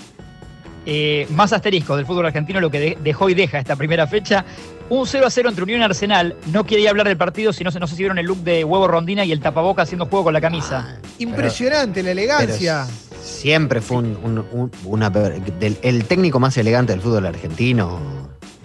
Eh, 0.86 1.26
más 1.30 1.52
asterisco 1.52 1.96
del 1.96 2.06
fútbol 2.06 2.26
argentino, 2.26 2.60
lo 2.60 2.70
que 2.70 2.80
de- 2.80 2.98
dejó 3.02 3.28
y 3.28 3.34
deja 3.34 3.58
esta 3.58 3.76
primera 3.76 4.06
fecha. 4.06 4.44
Un 4.90 5.06
0 5.06 5.26
a 5.26 5.30
0 5.30 5.48
entre 5.50 5.64
Unión 5.64 5.80
y 5.80 5.84
Arsenal. 5.84 6.34
No 6.46 6.64
quería 6.64 6.90
hablar 6.90 7.06
del 7.08 7.16
partido, 7.18 7.52
si 7.52 7.62
no, 7.62 7.70
sé- 7.70 7.78
no 7.78 7.86
sé 7.86 7.94
si 7.94 8.02
vieron 8.02 8.18
el 8.18 8.26
look 8.26 8.38
de 8.38 8.64
Huevo 8.64 8.88
Rondina 8.88 9.24
y 9.24 9.32
el 9.32 9.40
tapaboca 9.40 9.82
haciendo 9.82 10.06
juego 10.06 10.24
con 10.24 10.32
la 10.32 10.40
camisa. 10.40 10.96
Ah, 10.98 11.08
Impresionante 11.18 12.02
la 12.02 12.12
elegancia. 12.12 12.86
siempre 13.22 13.80
fue 13.82 13.98
un, 13.98 14.18
un- 14.24 14.44
un- 14.52 14.70
una, 14.84 15.10
del- 15.10 15.76
el 15.82 16.04
técnico 16.04 16.40
más 16.40 16.56
elegante 16.56 16.92
del 16.92 17.02
fútbol 17.02 17.26
argentino. 17.26 18.00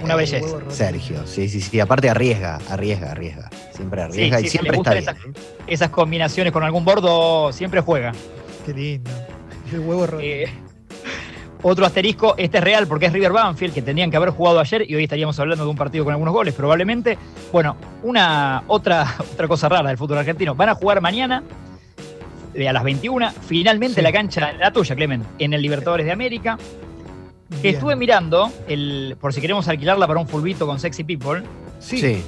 Una 0.01 0.13
Eh, 0.13 0.18
belleza. 0.18 0.58
Sergio, 0.70 1.25
sí, 1.27 1.48
sí, 1.50 1.60
sí. 1.62 1.80
Aparte 1.80 2.10
arriesga, 2.10 2.60
arriesga, 2.70 3.12
arriesga. 3.12 3.50
Siempre 3.74 4.01
arriesga 4.01 4.38
sí, 4.39 4.46
y 4.46 4.48
sí, 4.48 4.58
siempre 4.58 4.77
está 4.77 4.94
bien. 4.94 5.34
Esas 5.68 5.89
combinaciones 5.89 6.51
con 6.53 6.63
algún 6.63 6.84
bordo 6.86 7.51
siempre 7.53 7.82
juega. 7.82 8.12
Qué 8.65 8.74
lindo. 8.74 9.12
El 9.72 9.80
huevo 9.80 10.06
roto. 10.08 10.24
Eh, 10.24 10.46
otro 11.63 11.86
asterisco, 11.86 12.36
este 12.38 12.58
es 12.60 12.63
real 12.63 12.86
porque 12.88 13.08
es 13.08 13.13
River 13.13 13.32
Banfield, 13.32 13.74
que 13.74 13.82
tenían 13.82 14.12
que 14.12 14.17
haber 14.17 14.29
jugado 14.29 14.60
ayer 14.60 14.86
y 14.89 14.96
hoy 14.96 15.03
estaríamos 15.03 15.39
hablando 15.39 15.63
de 15.63 15.70
un 15.72 15.77
partido 15.77 16.03
con 16.03 16.12
algunos 16.13 16.34
goles, 16.34 16.53
probablemente. 16.53 17.17
Bueno, 17.51 17.75
una 18.03 18.63
otra, 18.67 19.15
otra 19.34 19.48
cosa 19.48 19.70
rara 19.70 19.88
del 19.89 19.98
fútbol 19.98 20.17
argentino. 20.20 20.53
Van 20.55 20.70
a 20.70 20.75
jugar 20.75 21.00
mañana 21.01 21.41
eh, 22.53 22.67
a 22.70 22.74
las 22.74 22.84
21, 22.84 23.32
finalmente 23.48 23.96
Sí. 23.96 24.01
la 24.01 24.12
cancha, 24.12 24.53
la 24.53 24.72
tuya, 24.72 24.96
Clemen, 24.96 25.24
en 25.39 25.53
el 25.53 25.62
Libertadores 25.62 26.05
de 26.05 26.12
América. 26.12 26.58
Bien. 27.62 27.75
estuve 27.75 27.96
mirando, 27.96 28.51
el, 28.67 29.15
por 29.22 29.32
si 29.32 29.39
queremos 29.39 29.67
alquilarla 29.67 30.08
para 30.08 30.20
un 30.20 30.27
fulbito 30.27 30.65
con 30.65 30.79
Sexy 30.79 31.03
People, 31.03 31.43
Sí. 31.79 32.00
Sí. 32.00 32.24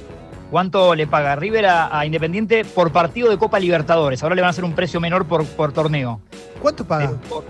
cuánto 0.50 0.94
le 0.94 1.06
paga 1.08 1.34
River 1.36 1.66
a, 1.66 1.98
a 1.98 2.06
Independiente 2.06 2.64
por 2.64 2.92
partido 2.92 3.28
de 3.28 3.36
Copa 3.36 3.58
Libertadores. 3.58 4.22
Ahora 4.22 4.34
le 4.36 4.42
van 4.42 4.48
a 4.48 4.50
hacer 4.50 4.64
un 4.64 4.72
precio 4.72 5.00
menor 5.00 5.26
por, 5.26 5.44
por 5.44 5.72
torneo. 5.72 6.20
¿Cuánto 6.62 6.86
paga? 6.86 7.06
Eh, 7.06 7.10
por- 7.28 7.44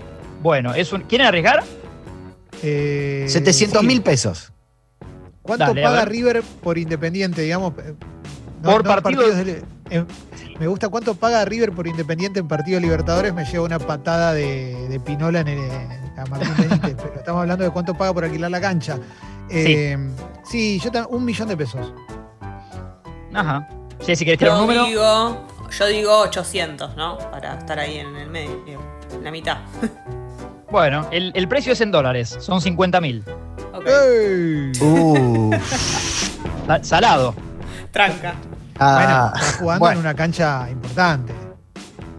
bueno, 0.47 0.73
es 0.73 0.93
un, 0.93 1.01
¿quieren 1.01 1.27
arriesgar? 1.27 1.63
Eh, 2.63 3.25
700 3.27 3.81
sí. 3.81 3.87
mil 3.87 4.01
pesos. 4.01 4.51
¿Cuánto 5.41 5.65
Dale, 5.65 5.83
paga 5.83 5.99
ver. 5.99 6.09
River 6.09 6.43
por 6.63 6.77
Independiente, 6.77 7.41
digamos? 7.41 7.73
eh, 7.79 7.93
Por 8.63 8.83
partido- 8.83 9.21
partidos 9.21 9.45
de- 9.45 9.63
eh, 9.89 10.05
me 10.59 10.67
gusta 10.67 10.89
cuánto 10.89 11.15
paga 11.15 11.43
River 11.45 11.71
por 11.73 11.85
Independiente 11.87 12.39
en 12.39 12.47
partido 12.47 12.77
de 12.77 12.81
Libertadores. 12.81 13.33
Me 13.33 13.45
lleva 13.45 13.65
una 13.65 13.77
patada 13.79 14.33
de, 14.33 14.87
de 14.89 14.99
Pinola 14.99 15.41
en 15.41 15.47
el, 15.49 15.59
a 16.17 16.25
Martín 16.29 16.53
Benítez, 16.57 16.95
pero 17.01 17.15
estamos 17.15 17.41
hablando 17.41 17.63
de 17.65 17.69
cuánto 17.71 17.93
paga 17.93 18.13
por 18.13 18.23
alquilar 18.23 18.49
la 18.51 18.61
cancha. 18.61 18.97
Eh, 19.49 19.97
sí, 20.49 20.79
yo 20.83 20.91
tam- 20.91 21.07
un 21.09 21.23
millón 21.25 21.47
de 21.49 21.57
pesos. 21.57 21.93
Ajá. 23.33 23.67
Sí, 23.99 24.15
si 24.15 24.25
querés 24.25 24.39
tirar 24.39 24.53
un 24.55 24.59
Yo 24.61 24.65
número. 24.67 24.85
digo, 24.85 25.47
Yo 25.77 25.85
digo 25.87 26.19
800, 26.21 26.95
¿no? 26.95 27.17
Para 27.31 27.57
estar 27.59 27.77
ahí 27.79 27.97
en 27.99 28.15
el 28.15 28.29
medio, 28.29 28.79
en 29.13 29.23
la 29.23 29.31
mitad. 29.31 29.57
Bueno, 30.69 31.07
el, 31.11 31.31
el 31.35 31.47
precio 31.47 31.73
es 31.73 31.81
en 31.81 31.91
dólares, 31.91 32.37
son 32.39 32.61
50 32.61 32.99
mil. 33.01 33.23
Ok. 33.73 33.85
¡Ey! 33.87 34.71
Uh, 34.81 35.51
Salado. 36.81 37.33
Tranca. 37.91 38.35
ah, 38.79 39.31
bueno, 39.31 39.45
está 39.45 39.57
jugando 39.59 39.79
bueno. 39.79 39.93
en 39.93 39.99
una 40.05 40.13
cancha 40.13 40.67
importante. 40.69 41.33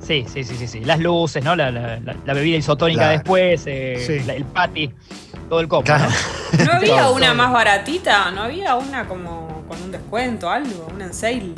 Sí, 0.00 0.24
sí, 0.32 0.42
sí, 0.42 0.56
sí, 0.56 0.66
sí. 0.66 0.80
Las 0.80 0.98
luces, 1.00 1.44
¿no? 1.44 1.54
La, 1.54 1.70
la- 1.70 2.00
la- 2.00 2.16
la 2.24 2.32
bebida 2.34 2.56
isotónica 2.56 3.00
Claro. 3.02 3.12
después, 3.18 3.62
eh, 3.66 4.02
Sí. 4.06 4.20
la- 4.26 4.34
el 4.34 4.44
patty, 4.46 4.90
todo 5.50 5.60
el 5.60 5.68
combo, 5.68 5.84
Claro. 5.84 6.06
¿no? 6.58 6.64
¿No 6.64 6.72
había 6.78 6.96
Todo, 7.02 7.14
una 7.14 7.26
todo. 7.26 7.34
más 7.36 7.52
baratita? 7.52 8.30
¿No 8.30 8.42
había 8.44 8.74
una 8.76 9.06
como 9.06 9.64
con 9.68 9.82
un 9.82 9.92
descuento, 9.92 10.48
algo? 10.48 10.88
¿Una 10.94 11.04
en 11.06 11.12
sale? 11.14 11.52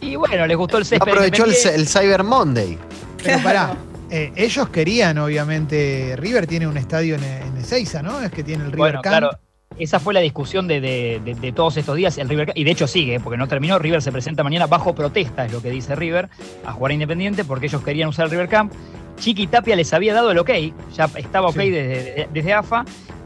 Y 0.00 0.16
bueno, 0.16 0.44
les 0.48 0.56
gustó 0.56 0.78
el 0.78 0.84
césped. 0.84 1.08
aprovechó 1.08 1.44
el, 1.44 1.86
Cyber 1.86 2.24
Monday. 2.24 2.76
Pero 3.22 3.38
Claro. 3.40 3.42
pará, 3.44 3.76
eh, 4.10 4.32
ellos 4.36 4.68
querían, 4.70 5.18
obviamente, 5.18 6.14
River 6.16 6.46
tiene 6.46 6.66
un 6.66 6.76
estadio 6.76 7.14
en, 7.16 7.24
en 7.24 7.56
Ezeiza, 7.58 8.02
¿no? 8.02 8.20
Es 8.22 8.30
que 8.30 8.42
tiene 8.42 8.64
el 8.64 8.72
River 8.72 8.78
Bueno, 8.78 9.02
Camp. 9.02 9.18
claro. 9.18 9.30
Esa 9.78 10.00
fue 10.00 10.12
la 10.14 10.20
discusión 10.20 10.66
de, 10.66 10.80
de- 10.80 11.20
de- 11.24 11.34
de 11.34 11.52
todos 11.52 11.76
estos 11.76 11.94
días. 11.94 12.16
El 12.18 12.28
River, 12.28 12.52
y 12.56 12.64
de 12.64 12.70
hecho 12.70 12.86
sigue, 12.88 13.20
porque 13.20 13.36
no 13.36 13.46
terminó. 13.46 13.78
River 13.78 14.02
se 14.02 14.10
presenta 14.10 14.42
mañana 14.42 14.66
bajo 14.66 14.94
protesta, 14.94 15.44
es 15.44 15.52
lo 15.52 15.62
que 15.62 15.70
dice 15.70 15.94
River, 15.94 16.28
a 16.64 16.72
jugar 16.72 16.90
a 16.90 16.94
Independiente, 16.94 17.44
porque 17.44 17.66
ellos 17.66 17.82
querían 17.82 18.08
usar 18.08 18.24
el 18.24 18.30
River 18.32 18.48
Camp. 18.48 18.72
Chiqui 19.18 19.46
Tapia 19.46 19.76
les 19.76 19.92
había 19.92 20.14
dado 20.14 20.30
el 20.30 20.38
ok, 20.38 20.50
ya 20.96 21.04
estaba 21.16 21.48
ok 21.48 21.60
Sí. 21.60 21.70
desde, 21.70 22.28
desde 22.32 22.52
AFA 22.54 22.84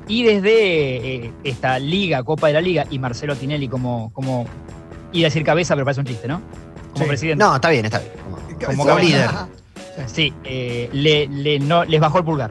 y 0.08 0.24
desde 0.24 1.26
eh, 1.26 1.30
esta 1.44 1.78
Liga, 1.78 2.22
Copa 2.24 2.48
de 2.48 2.54
la 2.54 2.60
Liga, 2.60 2.86
y 2.90 2.98
Marcelo 2.98 3.36
Tinelli 3.36 3.68
como, 3.68 4.12
como 4.12 4.44
iba 5.12 5.26
a 5.26 5.28
decir 5.30 5.44
cabeza, 5.44 5.74
pero 5.74 5.84
parece 5.84 6.00
un 6.00 6.06
chiste, 6.06 6.26
¿no? 6.28 6.42
Como 6.92 7.04
Sí. 7.04 7.08
presidente. 7.08 7.42
No, 7.44 7.54
está 7.54 7.70
bien, 7.70 7.84
está 7.86 7.98
bien. 8.00 8.12
Como, 8.66 8.84
Como 8.84 8.98
líder. 8.98 9.30
Sí, 10.06 10.32
eh, 10.44 10.88
le, 10.92 11.26
le- 11.28 11.58
no, 11.58 11.84
les 11.84 12.00
bajó 12.00 12.18
el 12.18 12.24
pulgar. 12.24 12.50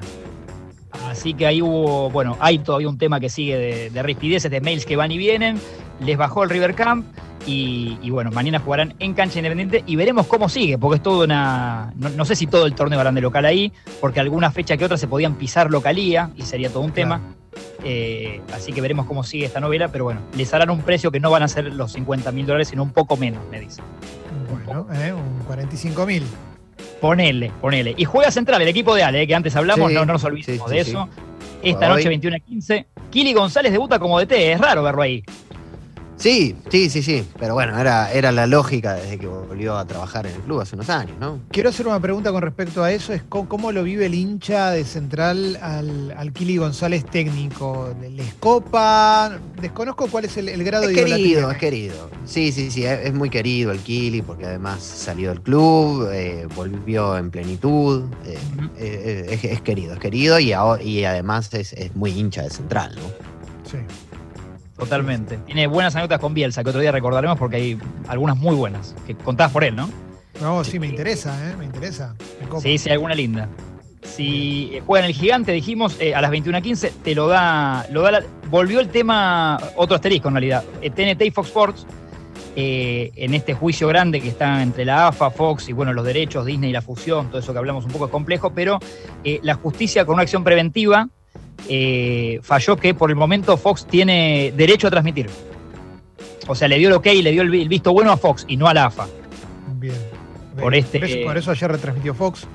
Así 1.09 1.33
que 1.33 1.45
ahí 1.45 1.61
hubo, 1.61 2.09
bueno, 2.09 2.37
hay 2.39 2.59
todavía 2.59 2.87
un 2.89 2.97
tema 2.97 3.19
que 3.19 3.29
sigue 3.29 3.57
de, 3.57 3.89
de 3.89 4.03
rispideces, 4.03 4.49
de 4.51 4.61
mails 4.61 4.85
que 4.85 4.95
van 4.95 5.11
y 5.11 5.17
vienen. 5.17 5.59
Les 5.99 6.17
bajó 6.17 6.43
el 6.43 6.49
River 6.49 6.73
Camp 6.73 7.05
y, 7.45 7.97
y 8.01 8.09
bueno, 8.09 8.31
mañana 8.31 8.59
jugarán 8.59 8.93
en 8.99 9.13
cancha 9.13 9.39
independiente 9.39 9.83
y 9.85 9.95
veremos 9.95 10.27
cómo 10.27 10.49
sigue, 10.49 10.77
porque 10.77 10.97
es 10.97 11.03
todo 11.03 11.23
una. 11.23 11.93
No, 11.95 12.09
no 12.09 12.25
sé 12.25 12.35
si 12.35 12.47
todo 12.47 12.65
el 12.65 12.73
torneo 12.73 12.99
harán 12.99 13.15
de 13.15 13.21
local 13.21 13.45
ahí, 13.45 13.71
porque 13.99 14.19
alguna 14.19 14.51
fecha 14.51 14.77
que 14.77 14.85
otra 14.85 14.97
se 14.97 15.07
podían 15.07 15.35
pisar 15.35 15.69
localía 15.69 16.31
y 16.35 16.43
sería 16.43 16.69
todo 16.69 16.83
un 16.83 16.91
tema. 16.91 17.21
Eh, 17.83 18.41
así 18.53 18.71
que 18.73 18.81
veremos 18.81 19.05
cómo 19.05 19.23
sigue 19.23 19.45
esta 19.45 19.59
novela, 19.59 19.89
pero 19.89 20.05
bueno, 20.05 20.21
les 20.35 20.53
harán 20.53 20.69
un 20.69 20.81
precio 20.81 21.11
que 21.11 21.19
no 21.19 21.29
van 21.31 21.43
a 21.43 21.47
ser 21.47 21.65
los 21.73 21.91
50 21.93 22.31
mil 22.31 22.45
dólares, 22.45 22.67
sino 22.69 22.83
un 22.83 22.91
poco 22.91 23.17
menos, 23.17 23.43
me 23.51 23.59
dicen. 23.59 23.83
Bueno, 24.65 24.87
eh, 24.93 25.13
un 25.13 25.43
45 25.45 26.05
mil. 26.05 26.23
Ponele, 26.99 27.51
ponele. 27.61 27.93
Y 27.97 28.05
juega 28.05 28.31
central 28.31 28.61
el 28.61 28.67
equipo 28.67 28.93
de 28.95 29.03
Ale, 29.03 29.21
eh, 29.23 29.27
que 29.27 29.35
antes 29.35 29.55
hablamos, 29.55 29.89
Sí, 29.89 29.95
no, 29.95 30.05
no 30.05 30.13
nos 30.13 30.23
olvidemos 30.23 30.69
sí, 30.69 30.75
de 30.75 30.81
eso. 30.81 31.09
Esta 31.63 31.87
Hoy. 31.89 31.97
noche 31.97 32.09
21 32.09 32.35
a 32.35 32.39
15. 32.39 32.87
Kili 33.09 33.33
González 33.33 33.71
debuta 33.71 33.99
como 33.99 34.19
DT, 34.19 34.53
es 34.53 34.59
raro 34.59 34.83
verlo 34.83 35.01
ahí. 35.01 35.23
Sí, 36.21 36.55
sí, 36.69 36.91
sí, 36.91 37.01
sí. 37.01 37.25
Pero 37.39 37.55
bueno, 37.55 37.79
era, 37.79 38.11
era 38.13 38.31
la 38.31 38.45
lógica 38.45 38.93
desde 38.93 39.17
que 39.17 39.25
volvió 39.25 39.75
a 39.75 39.85
trabajar 39.85 40.27
en 40.27 40.35
el 40.35 40.41
club 40.41 40.61
hace 40.61 40.75
unos 40.75 40.87
años, 40.91 41.17
¿no? 41.19 41.39
Quiero 41.51 41.69
hacer 41.69 41.87
una 41.87 41.99
pregunta 41.99 42.31
con 42.31 42.43
respecto 42.43 42.83
a 42.83 42.91
eso, 42.91 43.11
es 43.11 43.23
cómo, 43.23 43.49
cómo 43.49 43.71
lo 43.71 43.81
vive 43.83 44.05
el 44.05 44.13
hincha 44.13 44.69
de 44.69 44.85
Central 44.85 45.57
al, 45.63 46.13
al 46.15 46.31
Kili 46.31 46.57
González 46.57 47.03
técnico. 47.05 47.91
¿Les 48.15 48.35
copa? 48.35 49.31
Desconozco 49.59 50.07
cuál 50.09 50.25
es 50.25 50.37
el, 50.37 50.49
el 50.49 50.63
grado 50.63 50.83
Es 50.83 50.89
de 50.89 50.95
querido, 51.05 51.47
que 51.49 51.53
es 51.55 51.59
querido. 51.59 52.09
Sí, 52.25 52.51
sí, 52.51 52.69
sí, 52.69 52.85
es, 52.85 53.07
es 53.07 53.13
muy 53.15 53.31
querido 53.31 53.71
el 53.71 53.79
Kili 53.79 54.21
porque 54.21 54.45
además 54.45 54.83
salió 54.83 55.29
del 55.29 55.41
club, 55.41 56.07
eh, 56.13 56.47
volvió 56.55 57.17
en 57.17 57.31
plenitud. 57.31 58.03
eh, 58.25 58.37
eh, 58.77 59.25
es, 59.31 59.43
es 59.43 59.61
querido, 59.61 59.93
es 59.93 59.99
querido 59.99 60.39
y, 60.39 60.53
ahora- 60.53 60.83
y 60.83 61.03
además 61.03 61.51
es, 61.55 61.73
es 61.73 61.95
muy 61.95 62.11
hincha 62.11 62.43
de 62.43 62.51
Central, 62.51 62.93
¿no? 62.95 63.09
Sí. 63.69 63.77
Totalmente. 64.81 65.37
Tiene 65.45 65.67
buenas 65.67 65.95
anécdotas 65.95 66.19
con 66.19 66.33
Bielsa, 66.33 66.63
que 66.63 66.69
otro 66.71 66.81
día 66.81 66.91
recordaremos 66.91 67.37
porque 67.37 67.57
hay 67.57 67.77
algunas 68.07 68.35
muy 68.35 68.55
buenas, 68.55 68.95
que 69.05 69.13
contadas 69.15 69.51
por 69.51 69.63
él, 69.63 69.75
¿no? 69.75 69.87
No, 70.41 70.63
sí, 70.63 70.79
me 70.79 70.87
interesa, 70.87 71.37
¿eh? 71.51 71.55
Me 71.55 71.65
interesa. 71.65 72.15
Me. 72.51 72.59
Sí, 72.61 72.79
sí, 72.79 72.89
alguna 72.89 73.13
linda. 73.13 73.47
Si 74.01 74.71
eh, 74.73 74.81
juega 74.83 75.05
en 75.05 75.11
el 75.11 75.15
gigante, 75.15 75.51
dijimos, 75.51 75.97
eh, 75.99 76.15
a 76.15 76.21
las 76.21 76.31
21.15, 76.31 76.91
te 77.03 77.13
lo 77.13 77.27
da, 77.27 77.85
lo 77.91 78.01
da 78.01 78.09
la- 78.11 78.23
volvió 78.49 78.79
el 78.79 78.89
tema, 78.89 79.59
otro 79.75 79.95
asterisco 79.95 80.29
en 80.29 80.33
realidad, 80.33 80.63
eh, 80.81 80.89
TNT 80.89 81.21
y 81.27 81.31
Fox 81.31 81.49
Sports, 81.49 81.85
eh, 82.55 83.11
en 83.17 83.35
este 83.35 83.53
juicio 83.53 83.87
grande 83.87 84.19
que 84.19 84.29
está 84.29 84.63
entre 84.63 84.83
la 84.83 85.09
AFA, 85.09 85.29
Fox 85.29 85.69
y 85.69 85.73
bueno, 85.73 85.93
los 85.93 86.03
derechos, 86.03 86.43
Disney 86.47 86.71
y 86.71 86.73
la 86.73 86.81
fusión, 86.81 87.27
todo 87.27 87.37
eso 87.39 87.53
que 87.53 87.59
hablamos 87.59 87.85
un 87.85 87.91
poco 87.91 88.05
es 88.05 88.11
complejo, 88.11 88.51
pero 88.51 88.79
eh, 89.23 89.39
la 89.43 89.53
justicia 89.53 90.05
con 90.05 90.15
una 90.15 90.23
acción 90.23 90.43
preventiva 90.43 91.07
eh, 91.69 92.39
falló 92.43 92.75
que 92.77 92.93
por 92.93 93.09
el 93.09 93.15
momento 93.15 93.57
Fox 93.57 93.85
tiene 93.87 94.53
derecho 94.55 94.87
a 94.87 94.91
transmitir. 94.91 95.29
O 96.47 96.55
sea, 96.55 96.67
le 96.67 96.77
dio 96.77 96.87
el 96.89 96.95
ok, 96.95 97.05
le 97.05 97.31
dio 97.31 97.41
el, 97.43 97.49
vi- 97.49 97.61
el 97.61 97.69
visto 97.69 97.93
bueno 97.93 98.11
a 98.11 98.17
Fox 98.17 98.45
y 98.47 98.57
no 98.57 98.67
a 98.67 98.73
la 98.73 98.85
AFA. 98.85 99.07
Bien. 99.75 99.93
Por 100.59 100.75
este- 100.75 100.99
Por 100.99 101.07
eso, 101.07 101.19
por 101.25 101.37
eso 101.37 101.51
ayer 101.51 101.71
retransmitió 101.71 102.13
Fox. 102.13 102.47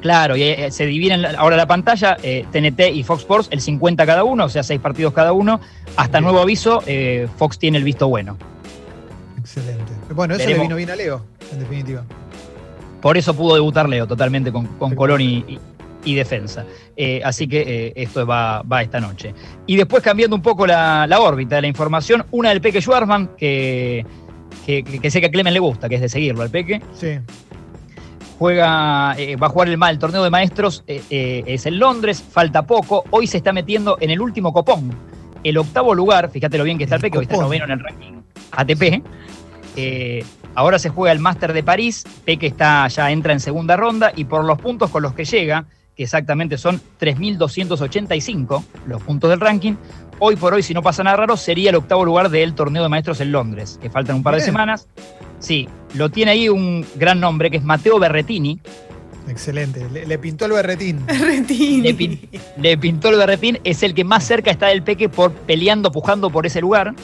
Claro, 0.00 0.36
y 0.36 0.42
eh, 0.42 0.70
se 0.70 0.86
dividen 0.86 1.24
ahora 1.36 1.56
la 1.56 1.66
pantalla, 1.66 2.16
eh, 2.22 2.44
TNT 2.52 2.90
y 2.94 3.02
Fox 3.02 3.22
Sports, 3.22 3.48
el 3.50 3.60
50 3.60 4.06
cada 4.06 4.22
uno, 4.22 4.44
o 4.44 4.48
sea, 4.48 4.62
seis 4.62 4.80
partidos 4.80 5.12
cada 5.12 5.32
uno. 5.32 5.60
Hasta 5.96 6.18
Bien. 6.18 6.24
nuevo 6.24 6.40
aviso, 6.40 6.82
eh, 6.86 7.26
Fox 7.38 7.58
tiene 7.58 7.78
el 7.78 7.84
visto 7.84 8.06
bueno. 8.06 8.36
Excelente. 9.38 9.92
Bueno, 10.14 10.34
eso 10.34 10.40
Veremos. 10.44 10.58
le 10.58 10.62
vino 10.64 10.76
bien 10.76 10.90
a 10.90 10.96
Leo, 10.96 11.22
en 11.52 11.58
definitiva. 11.60 12.04
Por 13.00 13.16
eso 13.16 13.34
pudo 13.34 13.54
debutar 13.54 13.88
Leo 13.88 14.06
totalmente 14.06 14.52
con, 14.52 14.66
con 14.78 14.94
Colón 14.94 15.20
y, 15.20 15.38
y- 15.48 15.58
y 16.06 16.14
defensa. 16.14 16.64
Eh, 16.96 17.20
así 17.22 17.46
que 17.46 17.60
eh, 17.60 17.92
esto 17.96 18.26
va, 18.26 18.62
va 18.62 18.80
esta 18.80 18.98
noche. 19.00 19.34
Y 19.66 19.76
después 19.76 20.02
cambiando 20.02 20.34
un 20.34 20.40
poco 20.42 20.66
la, 20.66 21.06
la 21.06 21.20
órbita 21.20 21.56
de 21.56 21.62
la 21.62 21.68
información, 21.68 22.24
una 22.30 22.48
del 22.48 22.62
Peque 22.62 22.80
Schwarzman, 22.80 23.32
que, 23.36 24.06
que, 24.64 24.82
que 24.82 25.10
sé 25.10 25.20
que 25.20 25.26
a 25.26 25.30
Clemen 25.30 25.52
le 25.52 25.60
gusta, 25.60 25.88
que 25.88 25.96
es 25.96 26.00
de 26.00 26.08
seguirlo 26.08 26.42
al 26.42 26.50
Peque. 26.50 26.80
Sí. 26.94 27.18
juega, 28.38 29.14
eh, 29.18 29.36
va 29.36 29.46
a 29.48 29.50
jugar 29.50 29.68
el, 29.68 29.78
el 29.82 29.98
torneo 29.98 30.22
de 30.22 30.30
maestros, 30.30 30.84
es 30.86 31.66
en 31.66 31.78
Londres, 31.78 32.22
falta 32.22 32.62
poco, 32.66 33.04
hoy 33.10 33.26
se 33.26 33.38
está 33.38 33.52
metiendo 33.52 33.98
en 34.00 34.10
el 34.10 34.20
último 34.20 34.52
copón, 34.52 34.94
el 35.42 35.58
octavo 35.58 35.94
lugar, 35.94 36.30
fíjate 36.30 36.58
lo 36.58 36.64
bien 36.64 36.78
que 36.78 36.84
está 36.84 36.96
el, 36.96 37.00
El 37.04 37.10
Peque, 37.10 37.18
hoy 37.18 37.24
está 37.24 37.34
copón. 37.34 37.46
noveno 37.46 37.64
en 37.64 37.70
el 37.72 37.80
ranking 37.80 38.12
ATP, 38.52 39.02
ahora 40.54 40.78
se 40.78 40.88
juega 40.90 41.12
el 41.12 41.18
Máster 41.18 41.52
de 41.52 41.62
París, 41.62 42.04
Peque 42.24 42.46
está, 42.46 42.86
ya 42.88 43.10
entra 43.10 43.32
en 43.32 43.40
segunda 43.40 43.76
ronda 43.76 44.12
y 44.14 44.24
por 44.24 44.44
los 44.44 44.58
puntos 44.58 44.90
con 44.90 45.02
los 45.02 45.14
que 45.14 45.24
llega, 45.24 45.66
que 45.96 46.02
exactamente 46.04 46.58
son 46.58 46.80
3.285 47.00 48.62
los 48.86 49.02
puntos 49.02 49.30
del 49.30 49.40
ranking, 49.40 49.74
hoy 50.18 50.36
por 50.36 50.54
hoy, 50.54 50.62
si 50.62 50.74
no 50.74 50.82
pasa 50.82 51.02
nada 51.02 51.16
raro, 51.16 51.36
sería 51.36 51.70
el 51.70 51.76
octavo 51.76 52.04
lugar 52.04 52.28
del 52.30 52.54
torneo 52.54 52.82
de 52.82 52.88
maestros 52.88 53.20
en 53.20 53.32
Londres, 53.32 53.78
que 53.80 53.90
faltan 53.90 54.16
un 54.16 54.22
par 54.22 54.34
de 54.34 54.40
semanas. 54.40 54.88
Sí, 55.38 55.68
lo 55.94 56.10
tiene 56.10 56.32
ahí 56.32 56.48
un 56.48 56.84
gran 56.96 57.20
nombre 57.20 57.50
que 57.50 57.56
es 57.58 57.64
Mateo 57.64 57.98
Berretini. 57.98 58.60
Excelente. 59.28 59.88
Le, 59.90 60.06
le 60.06 60.18
pintó 60.18 60.44
el 60.46 60.52
berretín. 60.52 61.04
Le, 61.06 61.94
pin- 61.96 62.28
le 62.58 62.78
pintó 62.78 63.08
el 63.08 63.16
berretín, 63.16 63.58
es 63.64 63.82
el 63.82 63.92
que 63.94 64.04
más 64.04 64.24
cerca 64.24 64.50
está 64.50 64.68
del 64.68 64.82
Peque 64.82 65.08
por 65.08 65.32
peleando, 65.32 65.90
pujando 65.90 66.30
por 66.30 66.46
ese 66.46 66.60
lugar. 66.60 66.94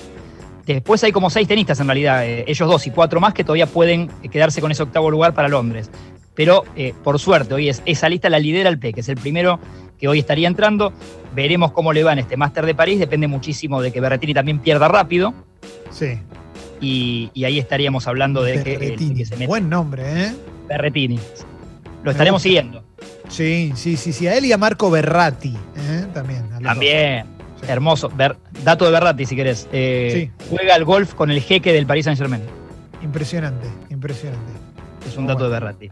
Después 0.67 1.03
hay 1.03 1.11
como 1.11 1.29
seis 1.29 1.49
tenistas 1.49 1.81
en 1.81 1.87
realidad, 1.89 2.25
eh, 2.25 2.45
ellos 2.47 2.69
dos 2.69 2.87
y 2.87 2.91
cuatro 2.91 3.19
más 3.21 3.35
que 3.35 3.43
todavía 3.43 3.67
pueden 3.67 4.07
quedarse 4.31 4.61
con 4.61 4.71
ese 4.71 4.85
octavo 4.85 5.11
lugar 5.11 5.35
para 5.35 5.49
Londres. 5.49 5.91
Pero 6.35 6.65
eh, 6.77 6.95
por 7.05 7.19
suerte, 7.19 7.55
hoy 7.55 7.69
es, 7.69 7.83
esa 7.85 8.09
lista 8.09 8.31
la 8.31 8.39
lidera 8.39 8.69
el 8.71 8.79
Peque, 8.79 9.01
es 9.01 9.09
el 9.09 9.17
primero 9.17 9.59
que 9.99 10.09
hoy 10.09 10.19
estaría 10.19 10.49
entrando. 10.49 10.93
Veremos 11.35 11.73
cómo 11.73 11.93
le 11.93 12.03
va 12.05 12.13
en 12.13 12.19
este 12.21 12.37
Máster 12.37 12.67
de 12.67 12.75
París, 12.75 12.99
depende 12.99 13.27
muchísimo 13.29 13.81
de 13.83 13.93
que 13.93 14.01
Berretini 14.01 14.35
también 14.35 14.59
pierda 14.59 14.89
rápido. 14.89 15.35
Sí. 15.91 16.19
Y, 16.81 17.31
y 17.35 17.45
ahí 17.45 17.59
estaríamos 17.59 18.09
hablando 18.09 18.43
de 18.43 18.63
que, 18.63 18.75
el 18.75 19.27
se 19.27 19.37
mete. 19.37 19.47
Buen 19.47 19.69
nombre, 19.69 20.03
¿eh? 20.27 20.33
Berretini. 20.69 21.19
Lo 22.03 22.11
estaremos 22.11 22.39
gusta. 22.39 22.49
siguiendo. 22.49 22.85
Sí, 23.29 23.73
sí, 23.77 23.97
sí, 23.97 24.13
sí. 24.13 24.27
A 24.27 24.37
él 24.37 24.45
y 24.47 24.53
a 24.53 24.59
Marco 24.59 24.91
Berratti, 24.91 25.55
¿eh? 25.77 26.07
También. 26.13 26.49
También. 26.63 27.27
Sí. 27.61 27.67
Hermoso. 27.69 28.11
Ver- 28.11 28.37
dato 28.65 28.85
de 28.85 28.91
Berratti, 28.91 29.25
si 29.25 29.37
querés. 29.37 29.69
Eh, 29.73 30.31
Juega 30.51 30.75
al 30.75 30.85
golf 30.85 31.15
con 31.15 31.31
el 31.31 31.41
jeque 31.41 31.73
del 31.73 31.87
Paris 31.87 32.07
Saint 32.07 32.19
Germain. 32.19 32.43
Impresionante, 33.03 33.69
impresionante. 33.91 34.51
Es 35.07 35.17
un 35.17 35.27
dato 35.27 35.45
de. 35.45 35.51
Berratti. 35.51 35.91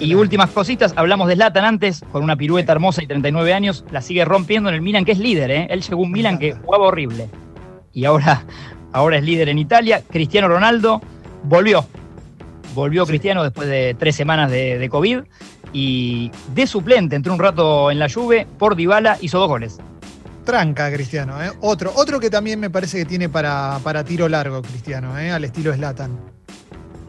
Y 0.00 0.14
últimas 0.14 0.50
cositas, 0.50 0.94
hablamos 0.96 1.28
de 1.28 1.34
Zlatan 1.34 1.64
antes, 1.64 2.02
con 2.12 2.22
una 2.22 2.36
pirueta 2.36 2.72
hermosa 2.72 3.02
y 3.02 3.06
39 3.06 3.52
años, 3.52 3.84
la 3.90 4.00
sigue 4.00 4.24
rompiendo 4.24 4.68
en 4.68 4.76
el 4.76 4.82
Milan, 4.82 5.04
que 5.04 5.12
es 5.12 5.18
líder, 5.18 5.50
¿eh? 5.50 5.66
Él 5.70 5.82
llegó 5.82 6.00
a 6.00 6.04
un 6.04 6.12
Milan 6.12 6.38
que 6.38 6.52
jugaba 6.52 6.86
horrible. 6.86 7.28
Y 7.92 8.04
ahora, 8.04 8.44
ahora 8.92 9.18
es 9.18 9.24
líder 9.24 9.48
en 9.48 9.58
Italia. 9.58 10.02
Cristiano 10.08 10.48
Ronaldo 10.48 11.00
volvió. 11.44 11.86
Volvió. 12.74 13.04
Cristiano 13.06 13.42
después 13.42 13.68
de 13.68 13.94
tres 13.98 14.16
semanas 14.16 14.50
de, 14.50 14.78
de 14.78 14.88
COVID. 14.88 15.20
Y 15.74 16.30
de 16.54 16.66
suplente, 16.66 17.16
entró 17.16 17.32
un 17.32 17.38
rato 17.38 17.90
en 17.90 17.98
la 17.98 18.10
Juve, 18.10 18.46
por 18.58 18.76
Dybala, 18.76 19.16
hizo 19.20 19.38
dos 19.38 19.48
goles. 19.48 19.78
Tranca, 20.44 20.92
Cristiano, 20.92 21.42
¿eh? 21.42 21.50
Otro, 21.60 21.92
otro 21.94 22.18
que 22.18 22.28
también 22.28 22.58
me 22.58 22.68
parece 22.68 22.98
que 22.98 23.04
tiene 23.04 23.28
para, 23.28 23.78
para 23.82 24.04
tiro 24.04 24.28
largo, 24.28 24.60
Cristiano, 24.60 25.18
¿eh? 25.18 25.30
Al 25.30 25.44
estilo 25.44 25.72
Slatan. 25.72 26.31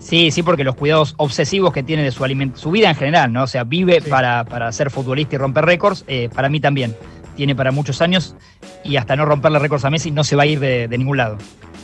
Sí, 0.03 0.31
sí, 0.31 0.43
porque 0.43 0.63
los 0.63 0.75
cuidados 0.75 1.13
obsesivos 1.17 1.71
que 1.73 1.81
tiene 1.81 2.03
de 2.03 2.11
su 2.11 2.23
alimento, 2.23 2.59
su 2.59 2.71
vida 2.71 2.89
en 2.89 2.95
general, 2.95 3.31
¿no? 3.31 3.43
O 3.43 3.47
sea, 3.47 3.63
vive 3.63 4.01
Sí. 4.01 4.09
para, 4.09 4.43
para 4.43 4.71
ser 4.71 4.91
futbolista 4.91 5.35
y 5.35 5.37
romper 5.37 5.65
récords, 5.65 6.03
eh, 6.07 6.29
para 6.33 6.49
mí 6.49 6.59
también. 6.59 6.95
Tiene 7.35 7.55
para 7.55 7.71
muchos 7.71 8.01
años 8.01 8.35
y 8.83 8.97
hasta 8.97 9.15
no 9.15 9.25
romperle 9.25 9.57
récords 9.59 9.85
a 9.85 9.89
Messi 9.89 10.11
no 10.11 10.23
se 10.23 10.35
va 10.35 10.43
a 10.43 10.45
ir 10.45 10.59
de, 10.59 10.87
de 10.87 10.97
ningún 10.97 11.17
lado. 11.17 11.37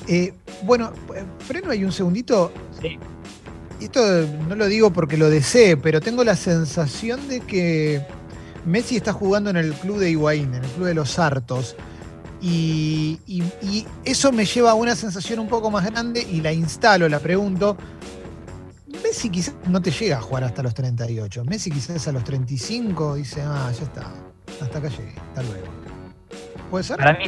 Eh, 0.08 0.34
bueno, 0.64 0.92
eh, 1.16 1.24
freno 1.40 1.72
ahí 1.72 1.84
un 1.84 1.92
segundito. 1.92 2.52
Sí. 2.82 3.00
Esto 3.82 4.02
no 4.48 4.56
lo 4.56 4.68
digo 4.68 4.92
porque 4.92 5.16
lo 5.18 5.30
desee, 5.30 5.78
pero 5.78 6.02
tengo 6.02 6.24
la 6.26 6.36
sensación 6.36 7.28
de 7.30 7.40
que 7.40 8.02
Messi 8.66 8.98
está 8.98 9.14
jugando 9.14 9.50
en 9.50 9.56
el 9.58 9.72
club 9.74 9.98
de 9.98 10.12
Higuaín, 10.12 10.54
en 10.54 10.64
el 10.66 10.70
club 10.72 10.86
de 10.88 10.94
los 10.94 11.18
Hartos. 11.18 11.76
Y, 12.42 13.20
y- 13.28 13.44
y 13.62 13.86
eso 14.06 14.32
me 14.32 14.46
lleva 14.46 14.72
a 14.72 14.74
una 14.74 14.96
sensación 14.96 15.40
un 15.40 15.48
poco 15.48 15.70
más 15.72 15.86
grande 15.90 16.26
y 16.30 16.42
la 16.42 16.54
instalo, 16.54 17.10
la 17.10 17.20
pregunto. 17.20 17.76
Messi 19.04 19.30
quizás 19.30 19.56
no 19.68 19.82
te 19.82 19.92
llega 19.92 20.18
a 20.18 20.22
jugar 20.22 20.44
hasta 20.44 20.64
los 20.64 20.74
38. 20.74 21.44
Messi 21.46 21.70
quizás 21.72 22.08
a 22.08 22.12
los 22.12 22.24
35 22.24 23.16
dice, 23.16 23.42
ah, 23.46 23.72
ya 23.78 23.84
está. 23.84 24.12
Hasta 24.62 24.78
acá 24.80 24.90
llegué. 24.90 25.14
Hasta 25.30 25.44
luego. 25.44 25.68
¿Puede 26.72 26.84
ser? 26.84 26.98
Para 26.98 27.14
mí, 27.18 27.26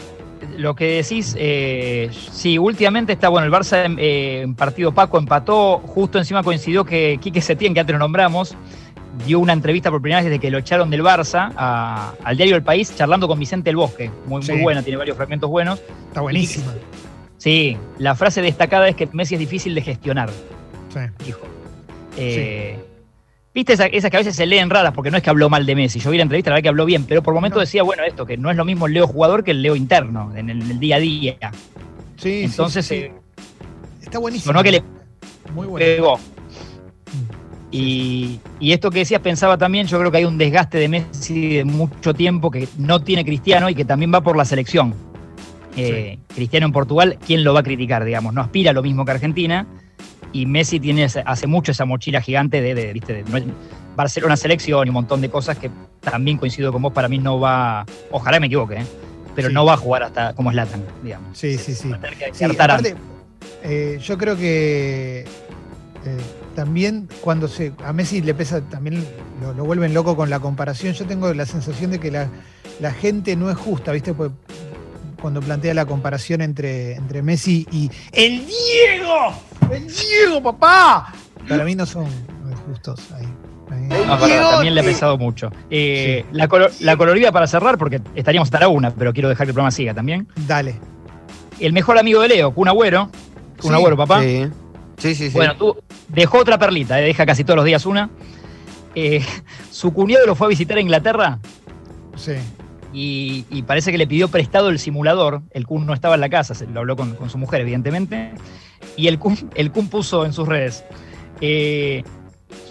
lo 0.57 0.75
que 0.75 1.01
decís, 1.03 1.35
eh, 1.37 2.09
sí, 2.31 2.57
últimamente 2.57 3.13
está 3.13 3.29
bueno. 3.29 3.45
El 3.45 3.51
Barça 3.53 3.85
en, 3.85 3.97
eh, 3.99 4.41
en 4.41 4.55
partido 4.55 4.91
Paco 4.93 5.17
empató, 5.17 5.79
justo 5.79 6.17
encima 6.17 6.43
coincidió 6.43 6.83
que 6.83 7.19
Quique 7.21 7.41
Setién, 7.41 7.73
que 7.73 7.79
antes 7.79 7.93
lo 7.93 7.99
nombramos, 7.99 8.55
dio 9.25 9.39
una 9.39 9.53
entrevista 9.53 9.89
por 9.91 10.01
primera 10.01 10.21
vez 10.21 10.29
desde 10.29 10.39
que 10.39 10.49
lo 10.51 10.57
echaron 10.57 10.89
del 10.89 11.03
Barça 11.03 11.51
a- 11.55 12.13
al 12.23 12.37
diario 12.37 12.55
El 12.55 12.63
País, 12.63 12.95
charlando 12.95 13.27
con 13.27 13.37
Vicente 13.39 13.69
El 13.69 13.75
Bosque. 13.75 14.09
Muy, 14.27 14.41
muy 14.47 14.61
buena, 14.61 14.83
tiene 14.83 14.97
varios 14.97 15.17
fragmentos 15.17 15.49
buenos. 15.49 15.79
Está 16.07 16.21
buenísima. 16.21 16.73
Sí, 17.37 17.77
la 17.97 18.13
frase 18.15 18.41
destacada 18.41 18.87
es 18.87 18.95
que 18.95 19.07
Messi 19.13 19.33
es 19.35 19.39
difícil 19.39 19.73
de 19.73 19.81
gestionar, 19.81 20.29
Sí. 20.93 20.99
dijo. 21.25 21.41
Eh, 22.17 22.79
Viste 23.53 23.73
esa- 23.73 23.87
esas 23.87 24.09
que 24.09 24.15
a 24.17 24.19
veces 24.21 24.33
se 24.35 24.45
leen 24.45 24.69
raras 24.69 24.93
porque 24.93 25.11
no 25.11 25.17
es 25.17 25.23
que 25.23 25.29
habló 25.29 25.49
mal 25.49 25.65
de 25.65 25.75
Messi. 25.75 25.99
Yo 25.99 26.09
vi 26.11 26.15
la 26.17 26.23
entrevista, 26.23 26.49
la 26.51 26.55
verdad 26.55 26.63
que 26.63 26.69
habló 26.69 26.85
bien, 26.85 27.03
pero 27.03 27.21
por 27.21 27.33
momentos 27.33 27.57
No. 27.57 27.61
decía, 27.61 27.83
bueno, 27.83 28.03
esto, 28.03 28.25
que 28.25 28.37
no 28.37 28.49
es 28.49 28.55
lo 28.55 28.63
mismo 28.63 28.87
el 28.87 28.93
Leo 28.93 29.07
jugador 29.07 29.43
que 29.43 29.51
el 29.51 29.61
Leo 29.61 29.75
interno, 29.75 30.31
en 30.35 30.49
el, 30.49 30.61
en 30.61 30.71
el 30.71 30.79
día 30.79 30.95
a 30.95 30.99
día. 30.99 31.35
Sí, 32.15 32.43
Entonces, 32.45 32.85
sí, 32.85 32.95
eh, 32.95 33.11
Está 34.01 34.19
buenísimo. 34.19 34.63
que 34.63 34.71
le 34.71 34.83
Muy 35.53 35.67
bueno. 35.67 35.85
pegó. 35.85 36.19
Y, 37.71 38.39
y 38.59 38.73
esto 38.73 38.89
que 38.91 38.99
decías 38.99 39.21
pensaba 39.21 39.57
también, 39.57 39.87
yo 39.87 39.97
creo 39.99 40.11
que 40.11 40.17
hay 40.17 40.25
un 40.25 40.37
desgaste 40.37 40.77
de 40.77 40.87
Messi 40.89 41.55
de 41.57 41.65
mucho 41.65 42.13
tiempo 42.13 42.51
que 42.51 42.67
no 42.77 43.01
tiene 43.01 43.23
Cristiano 43.23 43.69
y 43.69 43.75
que 43.75 43.85
también 43.85 44.13
va 44.13 44.21
por 44.21 44.35
la 44.35 44.43
selección. 44.45 44.93
Eh, 45.77 46.19
Cristiano 46.35 46.65
en 46.65 46.73
Portugal, 46.73 47.17
¿quién 47.25 47.45
lo 47.45 47.53
va 47.53 47.61
a 47.61 47.63
criticar? 47.63 48.03
Digamos, 48.03 48.33
no 48.33 48.41
aspira 48.41 48.71
a 48.71 48.73
lo 48.73 48.83
mismo 48.83 49.05
que 49.05 49.11
Argentina. 49.11 49.65
Y 50.33 50.45
Messi 50.45 50.79
tiene 50.79 51.05
hace 51.05 51.47
mucho 51.47 51.71
esa 51.71 51.85
mochila 51.85 52.21
gigante 52.21 52.61
de, 52.61 52.73
de, 52.73 52.93
¿viste? 52.93 53.23
de 53.23 53.23
Barcelona 53.95 54.37
selección 54.37 54.87
y 54.87 54.89
un 54.89 54.93
montón 54.93 55.19
de 55.21 55.29
cosas 55.29 55.57
que 55.57 55.69
también 55.99 56.37
coincido 56.37 56.71
con 56.71 56.81
vos, 56.81 56.93
para 56.93 57.07
mí 57.09 57.17
no 57.19 57.39
va, 57.39 57.85
ojalá 58.11 58.39
me 58.39 58.47
equivoque, 58.47 58.75
¿eh? 58.75 58.85
pero 59.35 59.49
Sí. 59.49 59.53
no 59.53 59.65
va 59.65 59.73
a 59.73 59.77
jugar 59.77 60.03
hasta 60.03 60.33
como 60.33 60.51
Zlatan, 60.51 60.83
digamos. 61.03 61.37
Sí, 61.37 61.57
sí, 61.57 61.75
sí. 61.75 61.91
Sí, 62.33 62.43
aparte, 62.45 62.95
eh, 63.63 63.99
yo 64.01 64.17
creo 64.17 64.37
que 64.37 65.25
eh, 66.05 66.17
también 66.55 67.07
cuando 67.21 67.47
se 67.47 67.73
a 67.85 67.91
Messi 67.93 68.21
le 68.21 68.33
pesa, 68.33 68.61
también 68.61 69.05
lo, 69.41 69.53
lo 69.53 69.65
vuelven 69.65 69.93
loco 69.93 70.15
con 70.15 70.29
la 70.29 70.39
comparación. 70.39 70.93
Yo 70.93 71.05
tengo 71.05 71.33
la 71.33 71.45
sensación 71.45 71.91
de 71.91 71.99
que 71.99 72.11
la, 72.11 72.29
la 72.79 72.91
gente 72.91 73.35
no 73.35 73.49
es 73.51 73.57
justa, 73.57 73.91
¿viste? 73.91 74.13
Pues, 74.13 74.31
cuando 75.21 75.39
plantea 75.41 75.73
la 75.75 75.85
comparación 75.85 76.41
entre, 76.41 76.93
entre 76.95 77.21
Messi 77.21 77.67
y 77.71 77.91
¡El 78.11 78.45
Diego! 78.47 79.33
¡El 79.71 79.87
Diego, 79.87 80.41
papá! 80.43 81.13
Para 81.47 81.63
mí 81.63 81.75
no 81.75 81.85
son 81.85 82.05
justos 82.67 83.11
ahí. 83.13 83.27
También 83.89 84.75
le 84.75 84.81
ha 84.81 84.83
pesado 84.83 85.17
mucho. 85.17 85.49
Eh, 85.69 86.25
la, 86.31 86.47
colo- 86.47 86.69
la 86.81 86.97
colorida 86.97 87.31
para 87.31 87.47
cerrar, 87.47 87.77
porque 87.77 88.01
estaríamos 88.15 88.47
hasta 88.47 88.59
la 88.59 88.67
una, 88.67 88.91
pero 88.91 89.13
quiero 89.13 89.29
dejar 89.29 89.45
que 89.47 89.51
el 89.51 89.53
programa 89.53 89.71
siga 89.71 89.93
también. 89.93 90.27
Dale. 90.47 90.75
El 91.59 91.73
mejor 91.73 91.97
amigo 91.97 92.21
de 92.21 92.27
Leo, 92.29 92.53
Kun 92.53 92.67
Agüero. 92.67 93.09
Kun 93.61 93.71
Sí, 93.71 93.73
Agüero, 93.75 93.95
papá. 93.97 94.21
Sí, 94.21 94.47
sí, 94.97 95.15
sí. 95.15 95.29
sí. 95.29 95.35
Bueno, 95.35 95.55
tú 95.55 95.77
dejó 96.09 96.39
otra 96.39 96.57
perlita, 96.57 96.99
eh, 96.99 97.05
deja 97.05 97.25
casi 97.25 97.43
todos 97.43 97.55
los 97.57 97.65
días 97.65 97.85
una. 97.85 98.09
Eh, 98.93 99.23
su 99.71 99.93
cuñado 99.93 100.25
lo 100.25 100.35
fue 100.35 100.47
a 100.47 100.49
visitar 100.49 100.77
a 100.77 100.81
Inglaterra 100.81 101.39
Sí. 102.17 102.33
y, 102.91 103.45
y 103.49 103.61
parece 103.63 103.91
que 103.91 103.97
le 103.97 104.05
pidió 104.07 104.27
prestado 104.27 104.67
el 104.69 104.79
simulador. 104.79 105.43
El 105.51 105.65
Kun 105.65 105.85
no 105.85 105.93
estaba 105.93 106.15
en 106.15 106.21
la 106.21 106.29
casa, 106.29 106.55
se 106.55 106.67
lo 106.67 106.81
habló 106.81 106.95
con, 106.97 107.15
con 107.15 107.29
su 107.29 107.37
mujer, 107.37 107.61
evidentemente. 107.61 108.31
Y 109.01 109.07
el 109.07 109.17
Kun, 109.17 109.49
el 109.55 109.71
Kun 109.71 109.87
puso 109.89 110.25
en 110.25 110.31
sus 110.33 110.47
redes. 110.47 110.83
eh, 111.41 112.03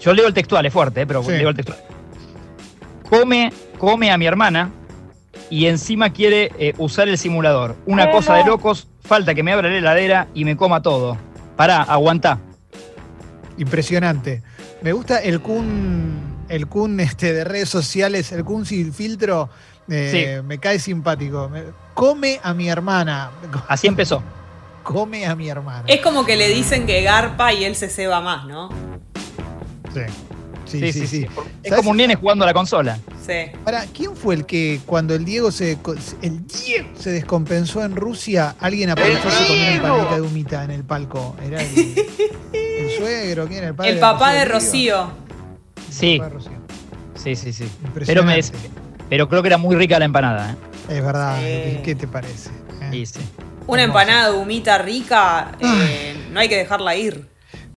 yo 0.01 0.13
leo 0.13 0.27
el 0.27 0.33
textual, 0.33 0.65
es 0.65 0.71
fuerte, 0.71 1.01
eh, 1.01 1.05
pero 1.07 1.21
Sí. 1.23 1.31
leo 1.31 1.49
el 1.49 1.55
textual. 1.55 1.77
Come, 3.09 3.51
come 3.77 4.09
a 4.11 4.17
mi 4.17 4.25
hermana 4.25 4.71
y 5.49 5.65
encima 5.65 6.11
quiere 6.13 6.51
eh, 6.57 6.73
usar 6.77 7.09
el 7.09 7.17
simulador. 7.17 7.75
Una 7.85 8.09
cosa 8.11 8.35
de 8.35 8.45
locos, 8.45 8.87
falta 9.01 9.35
que 9.35 9.43
me 9.43 9.51
abra 9.51 9.69
la 9.69 9.77
heladera 9.77 10.27
y 10.33 10.45
me 10.45 10.55
coma 10.55 10.81
todo. 10.81 11.17
Pará, 11.57 11.81
aguantá. 11.83 12.39
Impresionante. 13.57 14.41
Me 14.81 14.93
gusta 14.93 15.19
el 15.21 15.41
Kun, 15.41 16.45
el 16.47 16.67
Kun 16.67 16.99
este, 17.01 17.33
de 17.33 17.43
redes 17.43 17.67
sociales, 17.69 18.31
el 18.31 18.45
Kun 18.45 18.65
sin 18.65 18.93
filtro. 18.93 19.49
Me 19.87 20.57
cae 20.61 20.79
simpático. 20.79 21.49
Me- 21.49 21.63
come 21.93 22.39
a 22.41 22.53
mi 22.53 22.69
hermana. 22.69 23.31
Así 23.67 23.87
empezó. 23.87 24.23
Come 24.83 25.25
a 25.25 25.35
mi 25.35 25.47
hermana. 25.49 25.83
Es 25.87 26.01
como 26.01 26.25
que 26.25 26.35
le 26.35 26.49
dicen 26.49 26.85
que 26.85 27.01
garpa 27.03 27.53
y 27.53 27.63
él 27.65 27.75
se 27.75 27.89
ceba 27.89 28.19
más, 28.21 28.45
¿no? 28.45 28.69
Sí. 29.93 30.01
Sí, 30.65 30.93
sí, 30.93 31.05
sí. 31.05 31.25
Es 31.63 31.69
¿Sabes? 31.69 31.75
como 31.79 31.91
un 31.91 31.97
nene 31.97 32.15
jugando 32.15 32.45
a 32.45 32.47
la 32.47 32.53
consola. 32.53 32.97
Sí. 33.25 33.51
Ahora, 33.65 33.85
¿quién 33.93 34.15
fue 34.15 34.35
el 34.35 34.45
que 34.45 34.79
cuando 34.85 35.13
el 35.13 35.25
Diego 35.25 35.51
se 35.51 35.73
el 36.21 36.47
Diego 36.47 36.87
se 36.97 37.11
descompensó 37.11 37.83
en 37.83 37.95
Rusia, 37.95 38.55
alguien 38.59 38.89
apareció 38.89 39.29
se 39.29 39.47
comió 39.47 39.63
una 39.63 39.73
empanadita 39.75 40.15
de 40.15 40.21
humita 40.21 40.63
en 40.63 40.71
el 40.71 40.83
palco? 40.85 41.35
Era 41.45 41.61
el, 41.61 41.95
el 42.53 42.89
suegro, 42.97 43.47
¿quién 43.47 43.59
era 43.59 43.67
el 43.69 43.75
padre? 43.75 43.91
El 43.91 43.99
papá 43.99 44.31
de? 44.33 44.45
Rocío. 44.45 45.11
El 45.87 45.93
Sí, 45.93 46.17
papá 46.19 46.29
de 46.29 46.35
Rocío. 46.35 46.51
sí, 47.15 47.35
sí, 47.35 47.51
sí. 47.51 47.69
Pero, 48.05 48.23
me, 48.23 48.37
Impresionante. 48.37 48.69
pero 49.09 49.27
creo 49.27 49.41
que 49.41 49.47
era 49.49 49.57
muy 49.57 49.75
rica 49.75 49.99
la 49.99 50.05
empanada. 50.05 50.51
¿eh? 50.51 50.55
Es 50.97 51.03
verdad. 51.03 51.37
Sí. 51.39 51.79
¿Qué 51.83 51.95
te 51.95 52.07
parece? 52.07 52.49
Eh, 52.81 52.87
Sí, 52.91 53.05
sí. 53.05 53.19
Una 53.71 53.83
empanada 53.83 54.31
de 54.31 54.37
humita 54.37 54.77
rica, 54.79 55.53
eh, 55.61 56.13
no 56.29 56.41
hay 56.41 56.49
que 56.49 56.57
dejarla 56.57 56.93
ir. 56.97 57.30